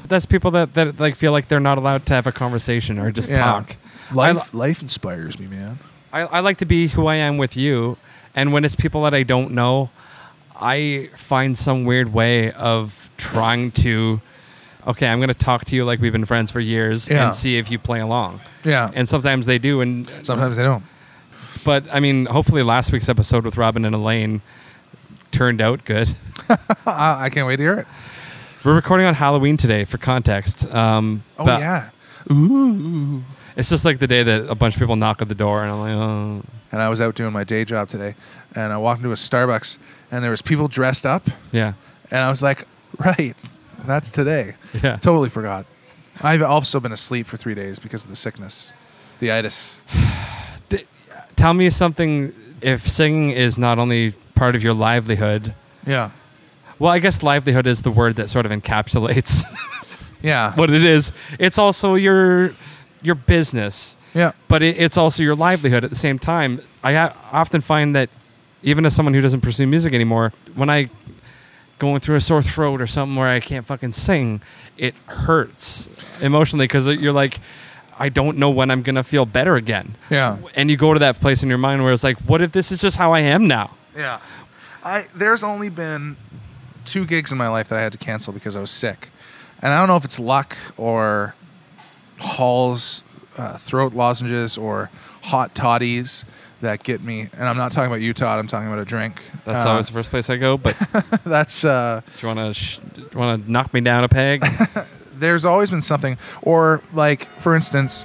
[0.06, 3.10] That's people that, that like feel like they're not allowed to have a conversation or
[3.10, 3.38] just Yeah.
[3.44, 3.76] talk.
[4.12, 5.78] Life, life inspires me, man.
[6.12, 7.96] I, I like to be who I am with you,
[8.34, 9.88] and when it's people that I don't know,
[10.60, 14.20] I find some weird way of trying to.
[14.86, 17.24] Okay, I'm going to talk to you like we've been friends for years Yeah.
[17.24, 18.40] and see if you play along.
[18.64, 18.90] Yeah.
[18.94, 20.84] And sometimes they do, and Sometimes they don't.
[21.64, 24.42] but I mean, hopefully last week's episode with Robin and Elaine
[25.34, 26.14] turned out good.
[26.86, 27.86] I can't wait to hear it.
[28.64, 30.72] We're recording on Halloween today for context.
[30.72, 31.90] Um, Oh, but yeah.
[32.32, 33.22] Ooh.
[33.56, 35.70] It's just like the day that a bunch of people knock at the door, and
[35.72, 36.42] I'm like, oh.
[36.72, 38.14] And I was out doing my day job today,
[38.54, 39.78] and I walked into a Starbucks,
[40.10, 41.74] and there was people dressed up, Yeah.
[42.10, 42.64] and I was like,
[42.98, 43.34] right,
[43.84, 44.54] that's today.
[44.82, 44.96] Yeah.
[44.96, 45.66] Totally forgot.
[46.20, 48.72] I've also been asleep for three days because of the sickness,
[49.18, 49.76] the itis.
[51.36, 52.32] Tell me something
[52.64, 55.54] if singing is not only part of your livelihood.
[55.86, 56.10] Yeah.
[56.78, 59.44] Well, I guess livelihood is the word that sort of encapsulates
[60.22, 60.54] Yeah.
[60.54, 61.12] what it is.
[61.38, 62.52] It's also your
[63.02, 64.32] your business, Yeah.
[64.48, 66.60] but it, it's also your livelihood at the same time.
[66.82, 68.08] I ha- often find that
[68.62, 70.88] even as someone who doesn't pursue music anymore, when I
[71.78, 74.40] going through a sore throat or something where I can't fucking sing,
[74.78, 75.90] it hurts
[76.22, 77.38] emotionally because you're like,
[77.98, 79.94] I don't know when I'm gonna feel better again.
[80.10, 80.38] Yeah.
[80.56, 82.72] And you go to that place in your mind where it's like, what if this
[82.72, 83.70] is just how I am now?
[83.96, 84.20] Yeah.
[84.84, 86.16] I there's only been
[86.84, 89.08] two gigs in my life that I had to cancel because I was sick.
[89.62, 91.34] And I don't know if it's luck or
[92.20, 93.02] Hall's
[93.38, 94.90] uh, throat lozenges or
[95.22, 96.24] hot toddies
[96.60, 97.28] that get me.
[97.36, 98.38] And I'm not talking about you, Todd.
[98.38, 99.20] I'm talking about a drink.
[99.44, 100.56] That's Uh, always the first place I go.
[100.56, 100.76] But
[101.24, 102.78] that's uh, do you want to sh-
[103.14, 104.44] want to knock me down a peg?
[105.24, 106.18] there's always been something.
[106.42, 108.04] Or like, for instance,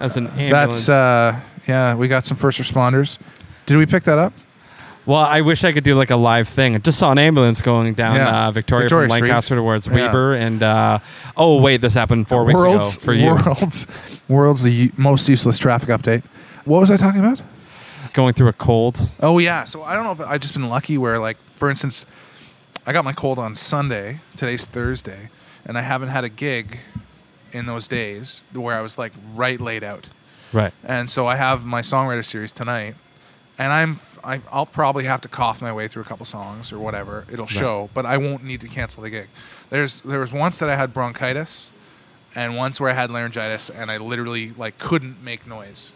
[0.00, 0.86] As an ambulance.
[0.86, 3.18] that's uh, yeah, we got some first responders.
[3.66, 4.32] Did we pick that up?
[5.06, 6.74] well, I wish I could do like a live thing.
[6.74, 8.48] I just saw an ambulance going down Yeah.
[8.48, 9.28] uh, Victoria, Victoria from Street.
[9.30, 9.94] Lancaster towards Yeah.
[9.94, 10.98] Weber, and uh,
[11.36, 13.30] oh wait, this happened four weeks world's, ago for you.
[13.34, 13.86] World's,
[14.28, 16.24] world's the u- most useless traffic update.
[16.64, 17.40] What was I talking about?
[18.12, 18.98] Going through a cold.
[19.20, 19.62] Oh yeah.
[19.64, 22.04] So I don't know if I've just been lucky where like for instance,
[22.88, 24.20] I got my cold on Sunday.
[24.36, 25.30] Today's Thursday,
[25.64, 26.78] and I haven't had a gig
[27.52, 30.08] in those days where I was like right laid out.
[30.52, 30.72] Right.
[30.84, 32.94] And so I have my songwriter series tonight,
[33.58, 36.78] and I'm I, I'll probably have to cough my way through a couple songs or
[36.78, 37.26] whatever.
[37.32, 39.28] It'll show, but I won't need to cancel the gig.
[39.68, 41.72] There's there was once that I had bronchitis,
[42.36, 45.92] and once where I had laryngitis, and I literally like couldn't make noise.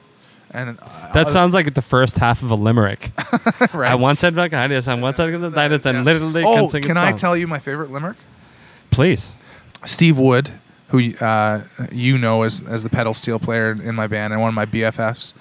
[0.53, 3.13] And I- That sounds like the first half of a limerick.
[3.75, 3.93] right.
[3.93, 4.89] I once had bronchitis.
[4.89, 7.19] I once had bronchitis, and literally Oh, can sing a can I song.
[7.19, 8.17] tell you my favorite limerick?
[8.91, 9.39] Please.
[9.85, 10.51] Steve Wood,
[10.89, 14.49] who uh, you know as as the pedal steel player in my band and one
[14.49, 15.33] of my BFFs,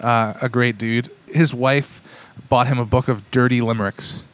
[0.00, 1.10] uh, a great dude.
[1.28, 2.00] His wife
[2.48, 4.24] bought him a book of dirty limericks,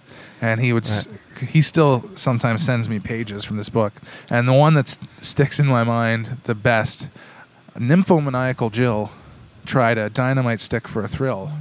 [0.40, 0.84] and he would.
[0.84, 1.06] s
[1.48, 3.92] He still sometimes sends me pages from this book,
[4.30, 7.08] and the one that s- sticks in my mind the best.
[7.78, 9.10] Nymphomaniacal Jill
[9.64, 11.52] tried a dynamite stick for a thrill.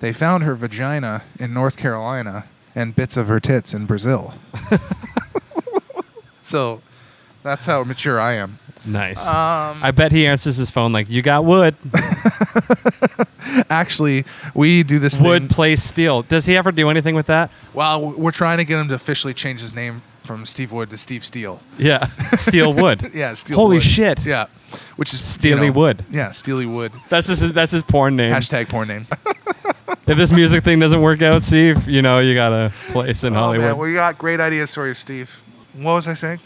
[0.00, 4.34] They found her vagina in North Carolina and bits of her tits in Brazil.
[6.42, 6.80] so
[7.42, 8.58] that's how mature I am.
[8.84, 9.26] Nice.
[9.26, 11.74] Um, I bet he answers his phone like, "You got wood.
[13.70, 14.24] Actually,
[14.54, 15.48] we do this Wood thing.
[15.48, 17.50] plays steel." Does he ever do anything with that?
[17.74, 20.96] Well, we're trying to get him to officially change his name from Steve Wood to
[20.98, 21.58] Steve Steele.
[21.78, 22.06] Yeah,
[22.36, 23.10] steel wood.
[23.14, 23.82] Yeah, Steel Holy Wood.
[23.82, 24.26] shit.
[24.26, 24.46] Yeah,
[24.96, 26.04] which is Steely you know, Wood.
[26.10, 26.92] Yeah, Steely Wood.
[27.08, 27.52] That's his.
[27.54, 28.32] That's his porn name.
[28.32, 29.06] Hashtag porn name.
[30.06, 33.34] If this music thing doesn't work out, Steve, you know you got a place in
[33.34, 33.66] Oh, Hollywood.
[33.66, 35.42] man, we got great ideas for you, Steve.
[35.74, 36.40] What was I saying?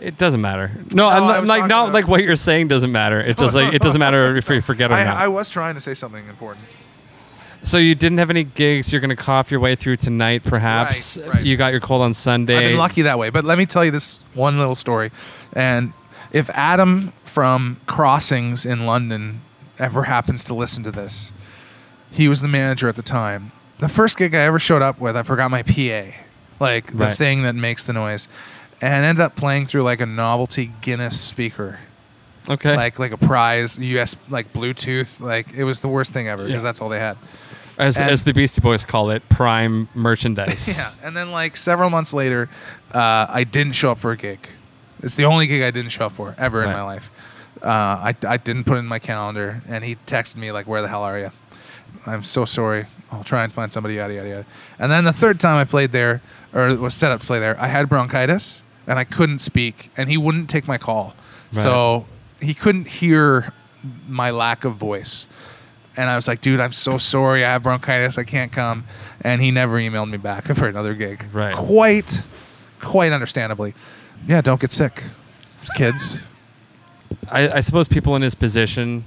[0.00, 0.70] It doesn't matter.
[0.94, 3.20] No, No, I'm I not, was like not like what you're saying doesn't matter.
[3.20, 5.16] It just like it doesn't matter if you forget or I, not.
[5.18, 6.66] I was trying to say something important.
[7.64, 8.92] So you didn't have any gigs.
[8.92, 11.16] You're gonna cough your way through tonight, perhaps.
[11.18, 11.44] Right, right.
[11.44, 12.56] You got your cold on Sunday.
[12.56, 13.30] I've been lucky that way.
[13.30, 15.10] But let me tell you this one little story.
[15.54, 15.92] And
[16.30, 19.40] if Adam from Crossings in London
[19.78, 21.32] ever happens to listen to this,
[22.12, 23.50] he was the manager at the time.
[23.78, 26.14] The first gig I ever showed up with, I forgot my PA,
[26.60, 27.12] like the Right.
[27.12, 28.28] thing that makes the noise,
[28.80, 31.80] and ended up playing through like a novelty Guinness speaker,
[32.48, 32.76] Okay.
[32.76, 35.20] like like a prize US like Bluetooth.
[35.20, 36.68] Like it was the worst thing ever because Yeah.
[36.68, 37.16] that's all they had.
[37.78, 40.68] As and- as the Beastie Boys call it, prime merchandise.
[40.78, 42.48] Yeah, and then like several months later,
[42.92, 44.48] uh, I didn't show up for a gig.
[45.02, 47.10] It's the only gig I didn't show up for ever in my life.
[47.62, 50.82] Uh, I, I didn't put it in my calendar, and he texted me like, "Where
[50.82, 51.30] the hell are you?"
[52.06, 52.86] I'm so sorry.
[53.10, 53.94] I'll try and find somebody.
[53.94, 54.46] Yada yada yada.
[54.78, 56.20] And then the third time I played there,
[56.52, 60.10] or was set up to play there, I had bronchitis and I couldn't speak, and
[60.10, 61.14] he wouldn't take my call,
[61.52, 62.06] so
[62.40, 63.52] he couldn't hear
[64.08, 65.26] my lack of voice.
[65.96, 67.44] And I was like, dude, I'm so sorry.
[67.44, 68.18] I have bronchitis.
[68.18, 68.84] I can't come.
[69.20, 71.24] And he never emailed me back for another gig.
[71.32, 71.54] Right.
[71.54, 72.22] Quite,
[72.80, 73.74] quite understandably.
[74.26, 75.04] Yeah, don't get sick.
[75.60, 76.18] It's kids.
[77.30, 79.04] I, I suppose people in his position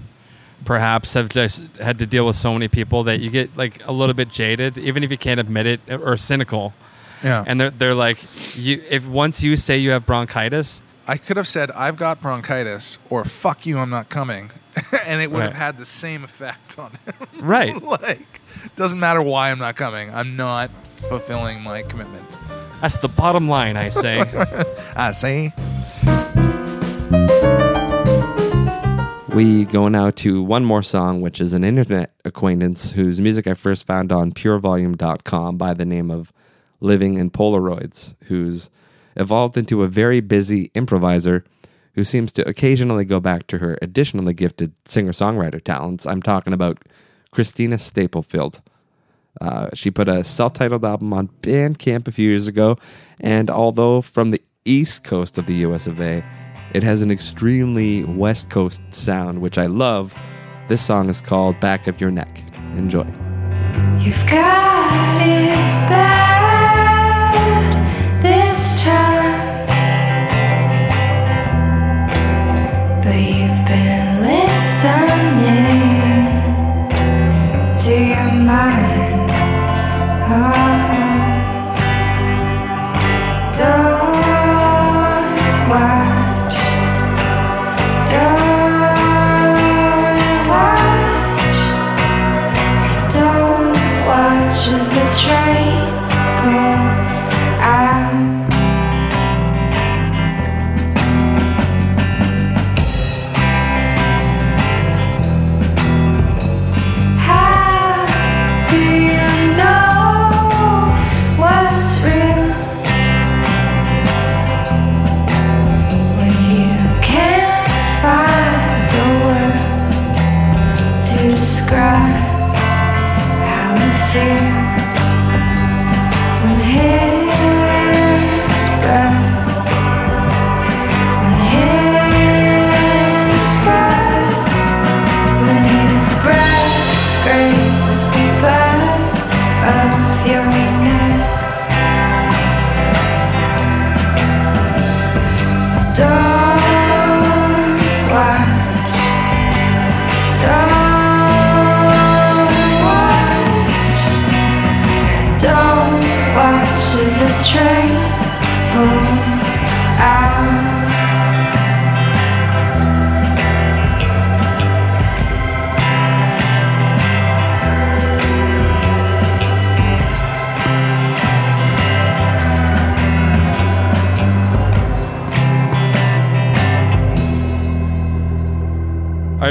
[0.65, 3.91] perhaps have just had to deal with so many people that you get like a
[3.91, 6.73] little bit jaded, even if you can't admit it, or cynical.
[7.23, 7.43] Yeah.
[7.47, 8.17] And they're they're like,
[8.55, 12.97] you if once you say you have bronchitis, I could have said, I've got bronchitis,
[13.09, 14.51] or fuck you, I'm not coming.
[15.05, 17.27] and it would have had the same effect on him.
[17.39, 17.81] right?
[17.81, 18.41] like,
[18.75, 20.13] doesn't matter why I'm not coming.
[20.13, 22.25] I'm not fulfilling my commitment.
[22.81, 24.19] That's the bottom line, I say.
[24.97, 25.53] I say.
[29.33, 33.53] We go now to one more song, which is an internet acquaintance whose music I
[33.53, 36.33] first found on purevolume.com by the name of
[36.81, 38.69] Living in Polaroids, who's
[39.17, 41.43] evolved into a very busy improviser
[41.95, 46.05] who seems to occasionally go back to her additionally gifted singer songwriter talents.
[46.05, 46.83] I'm talking about
[47.31, 48.61] Christina Staplefield.
[49.41, 52.77] Uh, she put a self titled album on Bandcamp a few years ago,
[53.19, 56.23] and although from the east coast of the US of A,
[56.73, 60.15] it has an extremely West Coast sound, which I love.
[60.67, 62.43] This song is called Back of Your Neck.
[62.75, 63.05] Enjoy.
[63.99, 66.46] You've got it bad
[73.03, 75.57] but you've been listening
[77.77, 78.86] to your mind.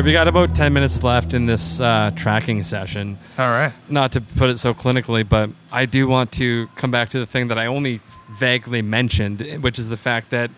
[0.06, 3.18] We got about ten minutes left in this uh, tracking session.
[3.36, 3.72] All right.
[3.88, 7.26] Not to put it so clinically, but I do want to come back to the
[7.26, 8.00] thing that I only
[8.38, 10.52] vaguely mentioned, which is the fact that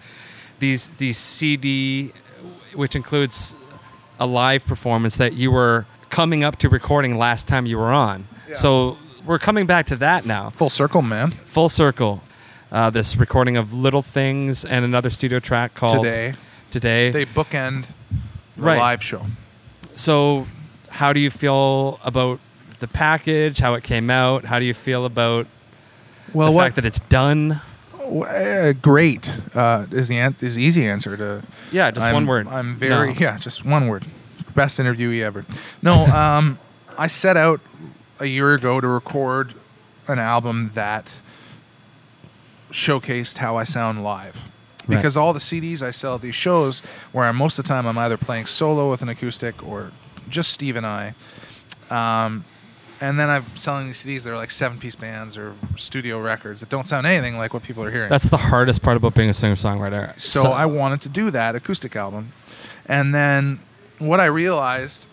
[0.58, 2.12] these these CD,
[2.74, 3.56] which includes
[4.20, 8.26] a live performance that you were coming up to recording last time you were on.
[8.52, 11.30] So we're coming back to that now, Full circle, man.
[11.30, 12.22] full circle.
[12.70, 16.34] Uh, this recording of Little Things and another studio track called Today.
[16.70, 17.10] Today.
[17.10, 17.86] They bookend
[18.58, 18.78] the Right.
[18.78, 19.26] live show.
[19.94, 20.46] So,
[20.90, 22.40] how do you feel about
[22.80, 23.58] the package?
[23.60, 24.44] How it came out?
[24.46, 25.46] How do you feel about
[26.32, 27.60] Well, the what, fact that it's done?
[28.02, 31.42] uh, great uh, is the an- is the easy answer to.
[31.72, 32.48] Yeah, just I'm- one word.
[32.48, 33.20] I'm very No.
[33.20, 34.04] yeah, just one word.
[34.54, 35.44] Best interviewee ever.
[35.82, 36.58] No, um,
[36.98, 37.60] I set out
[38.18, 39.54] a year ago to record
[40.08, 41.20] an album that
[42.70, 44.47] showcased how I sound live.
[44.96, 46.80] Because all the CDs I sell at these shows,
[47.12, 49.92] where I'm, most of the time I'm either playing solo with an acoustic or
[50.28, 51.14] just Steve and I.
[51.90, 52.44] Um,
[53.00, 56.60] and then I'm selling these CDs that are like seven piece bands or studio records
[56.60, 58.08] that don't sound anything like what people are hearing.
[58.08, 60.18] That's the hardest part about being a singer songwriter.
[60.18, 62.32] So, I wanted to do that acoustic album.
[62.86, 63.60] And then
[63.98, 65.08] what I realized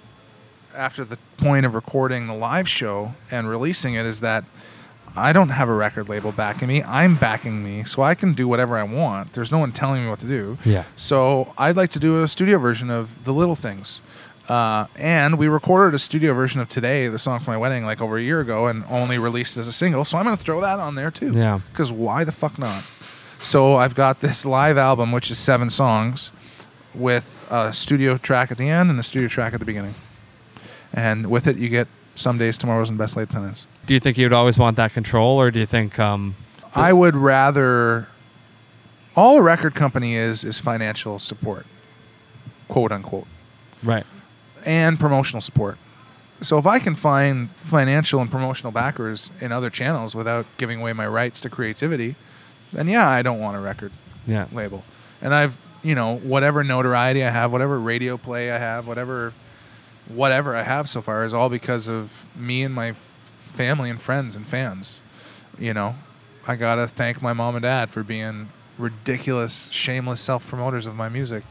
[0.75, 4.43] after the point of recording the live show and releasing it is that
[5.17, 6.83] I don't have a record label backing me.
[6.83, 9.33] I'm backing me, so I can do whatever I want.
[9.33, 10.57] There's no one telling me what to do.
[10.65, 10.83] Yeah.
[10.95, 14.01] So I'd like to do a studio version of The Little Things.
[14.47, 18.01] Uh, and we recorded a studio version of Today, the song for my wedding, like
[18.01, 20.05] over a year ago, and only released as a single.
[20.05, 21.31] So I'm going to throw that on there too.
[21.33, 21.61] Yeah.
[21.71, 22.83] Because why the fuck not?
[23.41, 26.31] So I've got this live album, which is seven songs,
[26.93, 29.95] with a studio track at the end and a studio track at the beginning.
[30.93, 33.67] And with it, you get Some Days, Tomorrows, and Best Laid Plans.
[33.85, 35.99] Do you think you'd always want that control, or do you think?
[35.99, 36.35] Um,
[36.75, 38.07] I would rather.
[39.15, 41.65] All a record company is is financial support,
[42.67, 43.27] quote unquote,
[43.81, 44.05] right.
[44.65, 45.77] and promotional support.
[46.41, 50.91] So if I can find financial and promotional backers in other channels without giving away
[50.91, 52.15] my rights to creativity,
[52.73, 53.93] then yeah, I don't want a record
[54.27, 54.47] Yeah.
[54.51, 54.83] label.
[55.21, 59.31] And I've, you know, whatever notoriety I have, whatever radio play I have, whatever
[60.09, 62.93] whatever I have so far is all because of me and my
[63.55, 65.01] family and friends and fans.
[65.57, 65.95] You know,
[66.47, 70.95] I got to thank my mom and dad for being ridiculous, shameless self promoters of
[70.95, 71.43] my music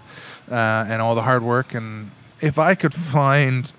[0.51, 1.75] uh, and all the hard work.
[1.75, 3.73] And if I could find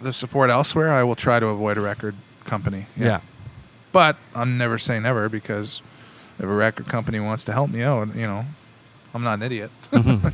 [0.00, 2.14] the support elsewhere, I will try to avoid a record
[2.44, 2.86] company.
[2.96, 3.20] Yeah.
[3.92, 5.82] But I'm never say never because
[6.38, 8.44] if a record company wants to help me out, you know,
[9.14, 9.70] I'm not an idiot.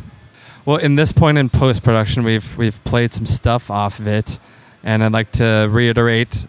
[0.66, 4.36] Well, in this point in post production, we've we've played some stuff off of it,
[4.82, 6.44] and I'd like to reiterate,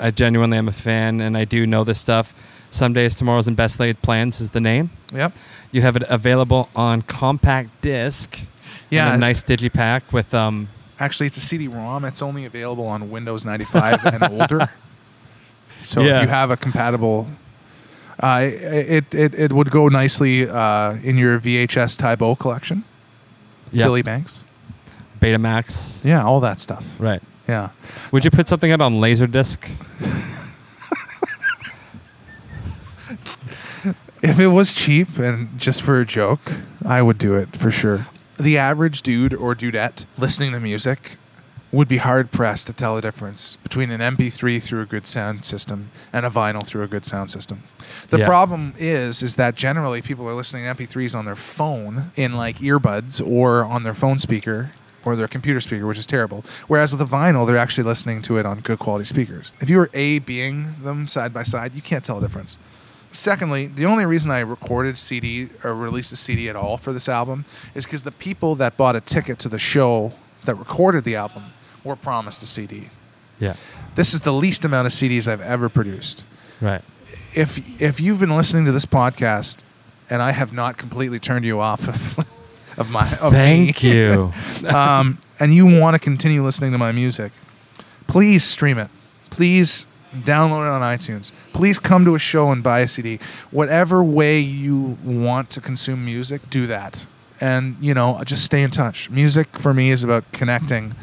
[0.00, 2.34] I genuinely am a fan, and I do know this stuff.
[2.70, 4.90] Some days, tomorrows, and best laid plans is the name.
[5.12, 5.32] yep.
[5.72, 8.46] You have it available on compact disc.
[8.90, 9.14] Yeah.
[9.14, 10.68] a nice digipack with um.
[10.98, 12.04] Actually, it's a CD-ROM.
[12.04, 14.70] It's only available on Windows 95 and older.
[15.80, 16.16] So Yeah.
[16.16, 17.26] if you have a compatible,
[18.20, 22.84] uh, it, it it would go nicely uh, in your VHS Tae Bo collection.
[23.70, 24.42] Yeah, Billy Blanks.
[25.20, 26.04] Betamax.
[26.04, 26.84] Yeah, all that stuff.
[26.98, 27.22] Right.
[27.48, 27.70] Yeah.
[28.12, 29.84] Would you put something out on Laserdisc?
[34.20, 36.40] If it was cheap and just for a joke,
[36.84, 38.06] I would do it for sure.
[38.38, 41.12] The average dude or dudette listening to music
[41.70, 45.44] would be hard pressed to tell the difference between an MP3 through a good sound
[45.44, 47.62] system and a vinyl through a good sound system.
[48.10, 48.26] The Yeah.
[48.26, 52.58] problem is is that generally people are listening to MP3s on their phone in like
[52.58, 54.70] earbuds or on their phone speaker
[55.04, 56.44] or their computer speaker, which is terrible.
[56.66, 59.52] Whereas with a vinyl, they're actually listening to it on good quality speakers.
[59.60, 62.58] If you were A being them side by side, you can't tell the difference.
[63.10, 67.08] Secondly, the only reason I recorded CD or released a CD at all for this
[67.08, 70.12] album is because the people that bought a ticket to the show
[70.44, 71.44] that recorded the album
[71.84, 72.90] were promised a CD.
[73.40, 73.54] Yeah.
[73.94, 76.22] This is the least amount of CDs I've ever produced.
[76.60, 76.82] Right.
[77.34, 79.62] If if you've been listening to this podcast
[80.10, 82.28] and I have not completely turned you off of,
[82.78, 84.32] of my of Thank me, you.
[84.68, 87.32] um, and you want to continue listening to my music,
[88.06, 88.88] please stream it.
[89.30, 91.32] Please download it on iTunes.
[91.52, 93.18] Please come to a show and buy a CD.
[93.50, 97.04] Whatever way you want to consume music, do that.
[97.40, 99.10] And, you know, just stay in touch.
[99.10, 100.94] Music for me is about connecting.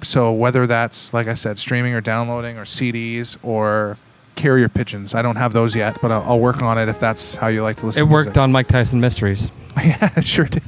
[0.00, 3.98] So whether that's, like I said, streaming or downloading or CDs or
[4.38, 7.34] carrier pigeons, I don't have those yet, but I'll, I'll work on it if that's
[7.34, 8.42] how you like to listen It to worked music.
[8.42, 9.52] on Mike Tyson Mysteries.
[9.76, 10.62] yeah, it sure did.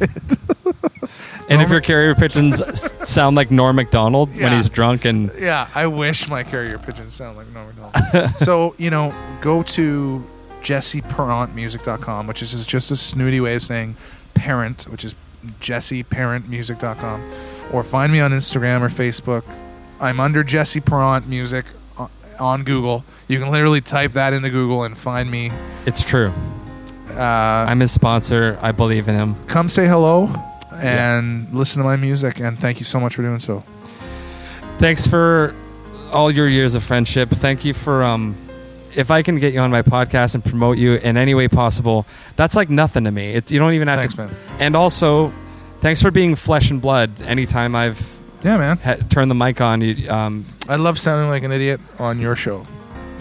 [1.48, 2.62] And if your carrier pigeons
[3.08, 7.36] sound like Norm Macdonald when he's drunk and Yeah, I wish my carrier pigeons sound
[7.36, 8.30] like Norman Donald.
[8.38, 10.24] so, you know, go to
[10.62, 13.96] jesseparentmusic.com, which is just a snooty way of saying
[14.34, 15.16] parent, which is
[15.60, 17.30] jesseparentmusic.com.
[17.72, 19.44] Or find me on Instagram or Facebook.
[20.00, 21.66] I'm under Jesse Parent Music
[22.40, 23.04] on Google.
[23.28, 25.52] You can literally type that into Google and find me.
[25.86, 26.32] it's true.
[27.10, 28.58] Uh, I'm his sponsor.
[28.62, 29.34] I believe in him.
[29.46, 30.32] come say hello
[30.74, 32.40] and listen to my music.
[32.40, 33.64] And thank you so much for doing so.
[34.78, 35.54] Thanks for
[36.12, 37.28] all your years of friendship.
[37.30, 38.36] Thank you for um
[38.96, 42.06] if I can get you on my podcast and promote you in any way possible,
[42.34, 43.34] that's like nothing to me.
[43.34, 44.36] It's you don't even have Thanks, to man.
[44.58, 45.32] And also,
[45.80, 48.78] thanks for being flesh and blood anytime I've Yeah, man.
[48.78, 52.36] ha- turned the mic on you um I love sounding like an idiot on your
[52.36, 52.66] show.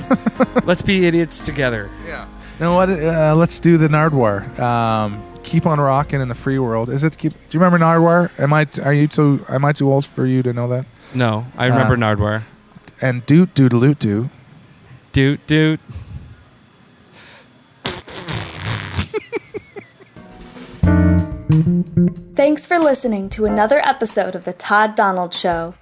[0.66, 1.90] let's be idiots together.
[2.08, 2.26] Yeah.
[2.26, 2.90] You know what?
[2.90, 4.58] Uh, let's do the Nardwuar.
[4.60, 6.90] Um, keep on rocking in the free world.
[6.90, 7.18] Is it?
[7.18, 8.38] Keep, do you remember Nardwuar?
[8.40, 8.68] Am I?
[8.84, 9.46] Are you too?
[9.50, 10.86] Am I too old for you to know that?
[11.14, 12.44] No, I remember Uh, Nardwuar.
[13.02, 14.30] And doot doodaloot doo.
[15.14, 15.80] Doot doot.
[21.50, 25.74] Thanks for listening to another episode of The Todd Donald Show.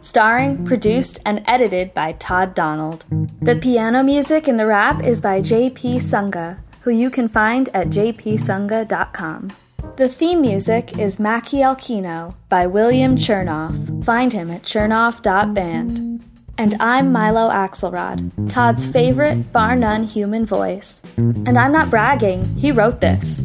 [0.00, 3.04] Starring, produced, and edited by Todd Donald.
[3.42, 7.88] The piano music in the rap is by JP Sunga, who you can find at
[7.88, 9.52] jpsunga.com.
[9.96, 14.04] The theme music is Mackie Alkino by William Chernoff.
[14.04, 16.22] Find him at chernoff.band.
[16.56, 21.02] And I'm Milo Axelrod, Todd's favorite, bar none human voice.
[21.16, 23.42] And I'm not bragging, he wrote this.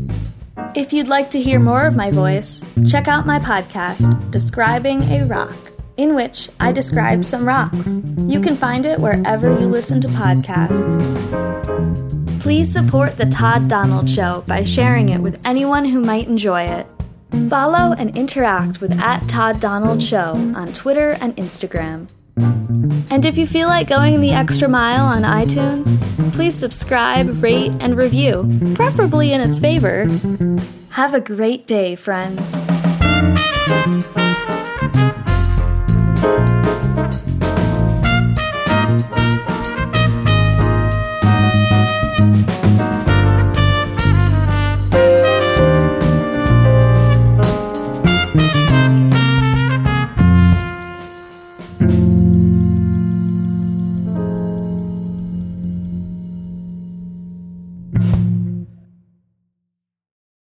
[0.76, 5.26] If you'd like to hear more of my voice, check out my podcast, Describing a
[5.26, 5.56] Rock,
[5.98, 8.00] in which I describe some rocks.
[8.18, 11.00] You can find it wherever you listen to podcasts.
[12.42, 16.88] Please support The Todd Donald Show by sharing it with anyone who might enjoy it.
[17.50, 22.08] Follow and interact with at Todd Donald Show on Twitter and Instagram.
[22.38, 26.00] And if you feel like going the extra mile on iTunes,
[26.34, 30.06] please subscribe, rate, and review, preferably in its favor.
[30.92, 32.62] Have a great day, friends.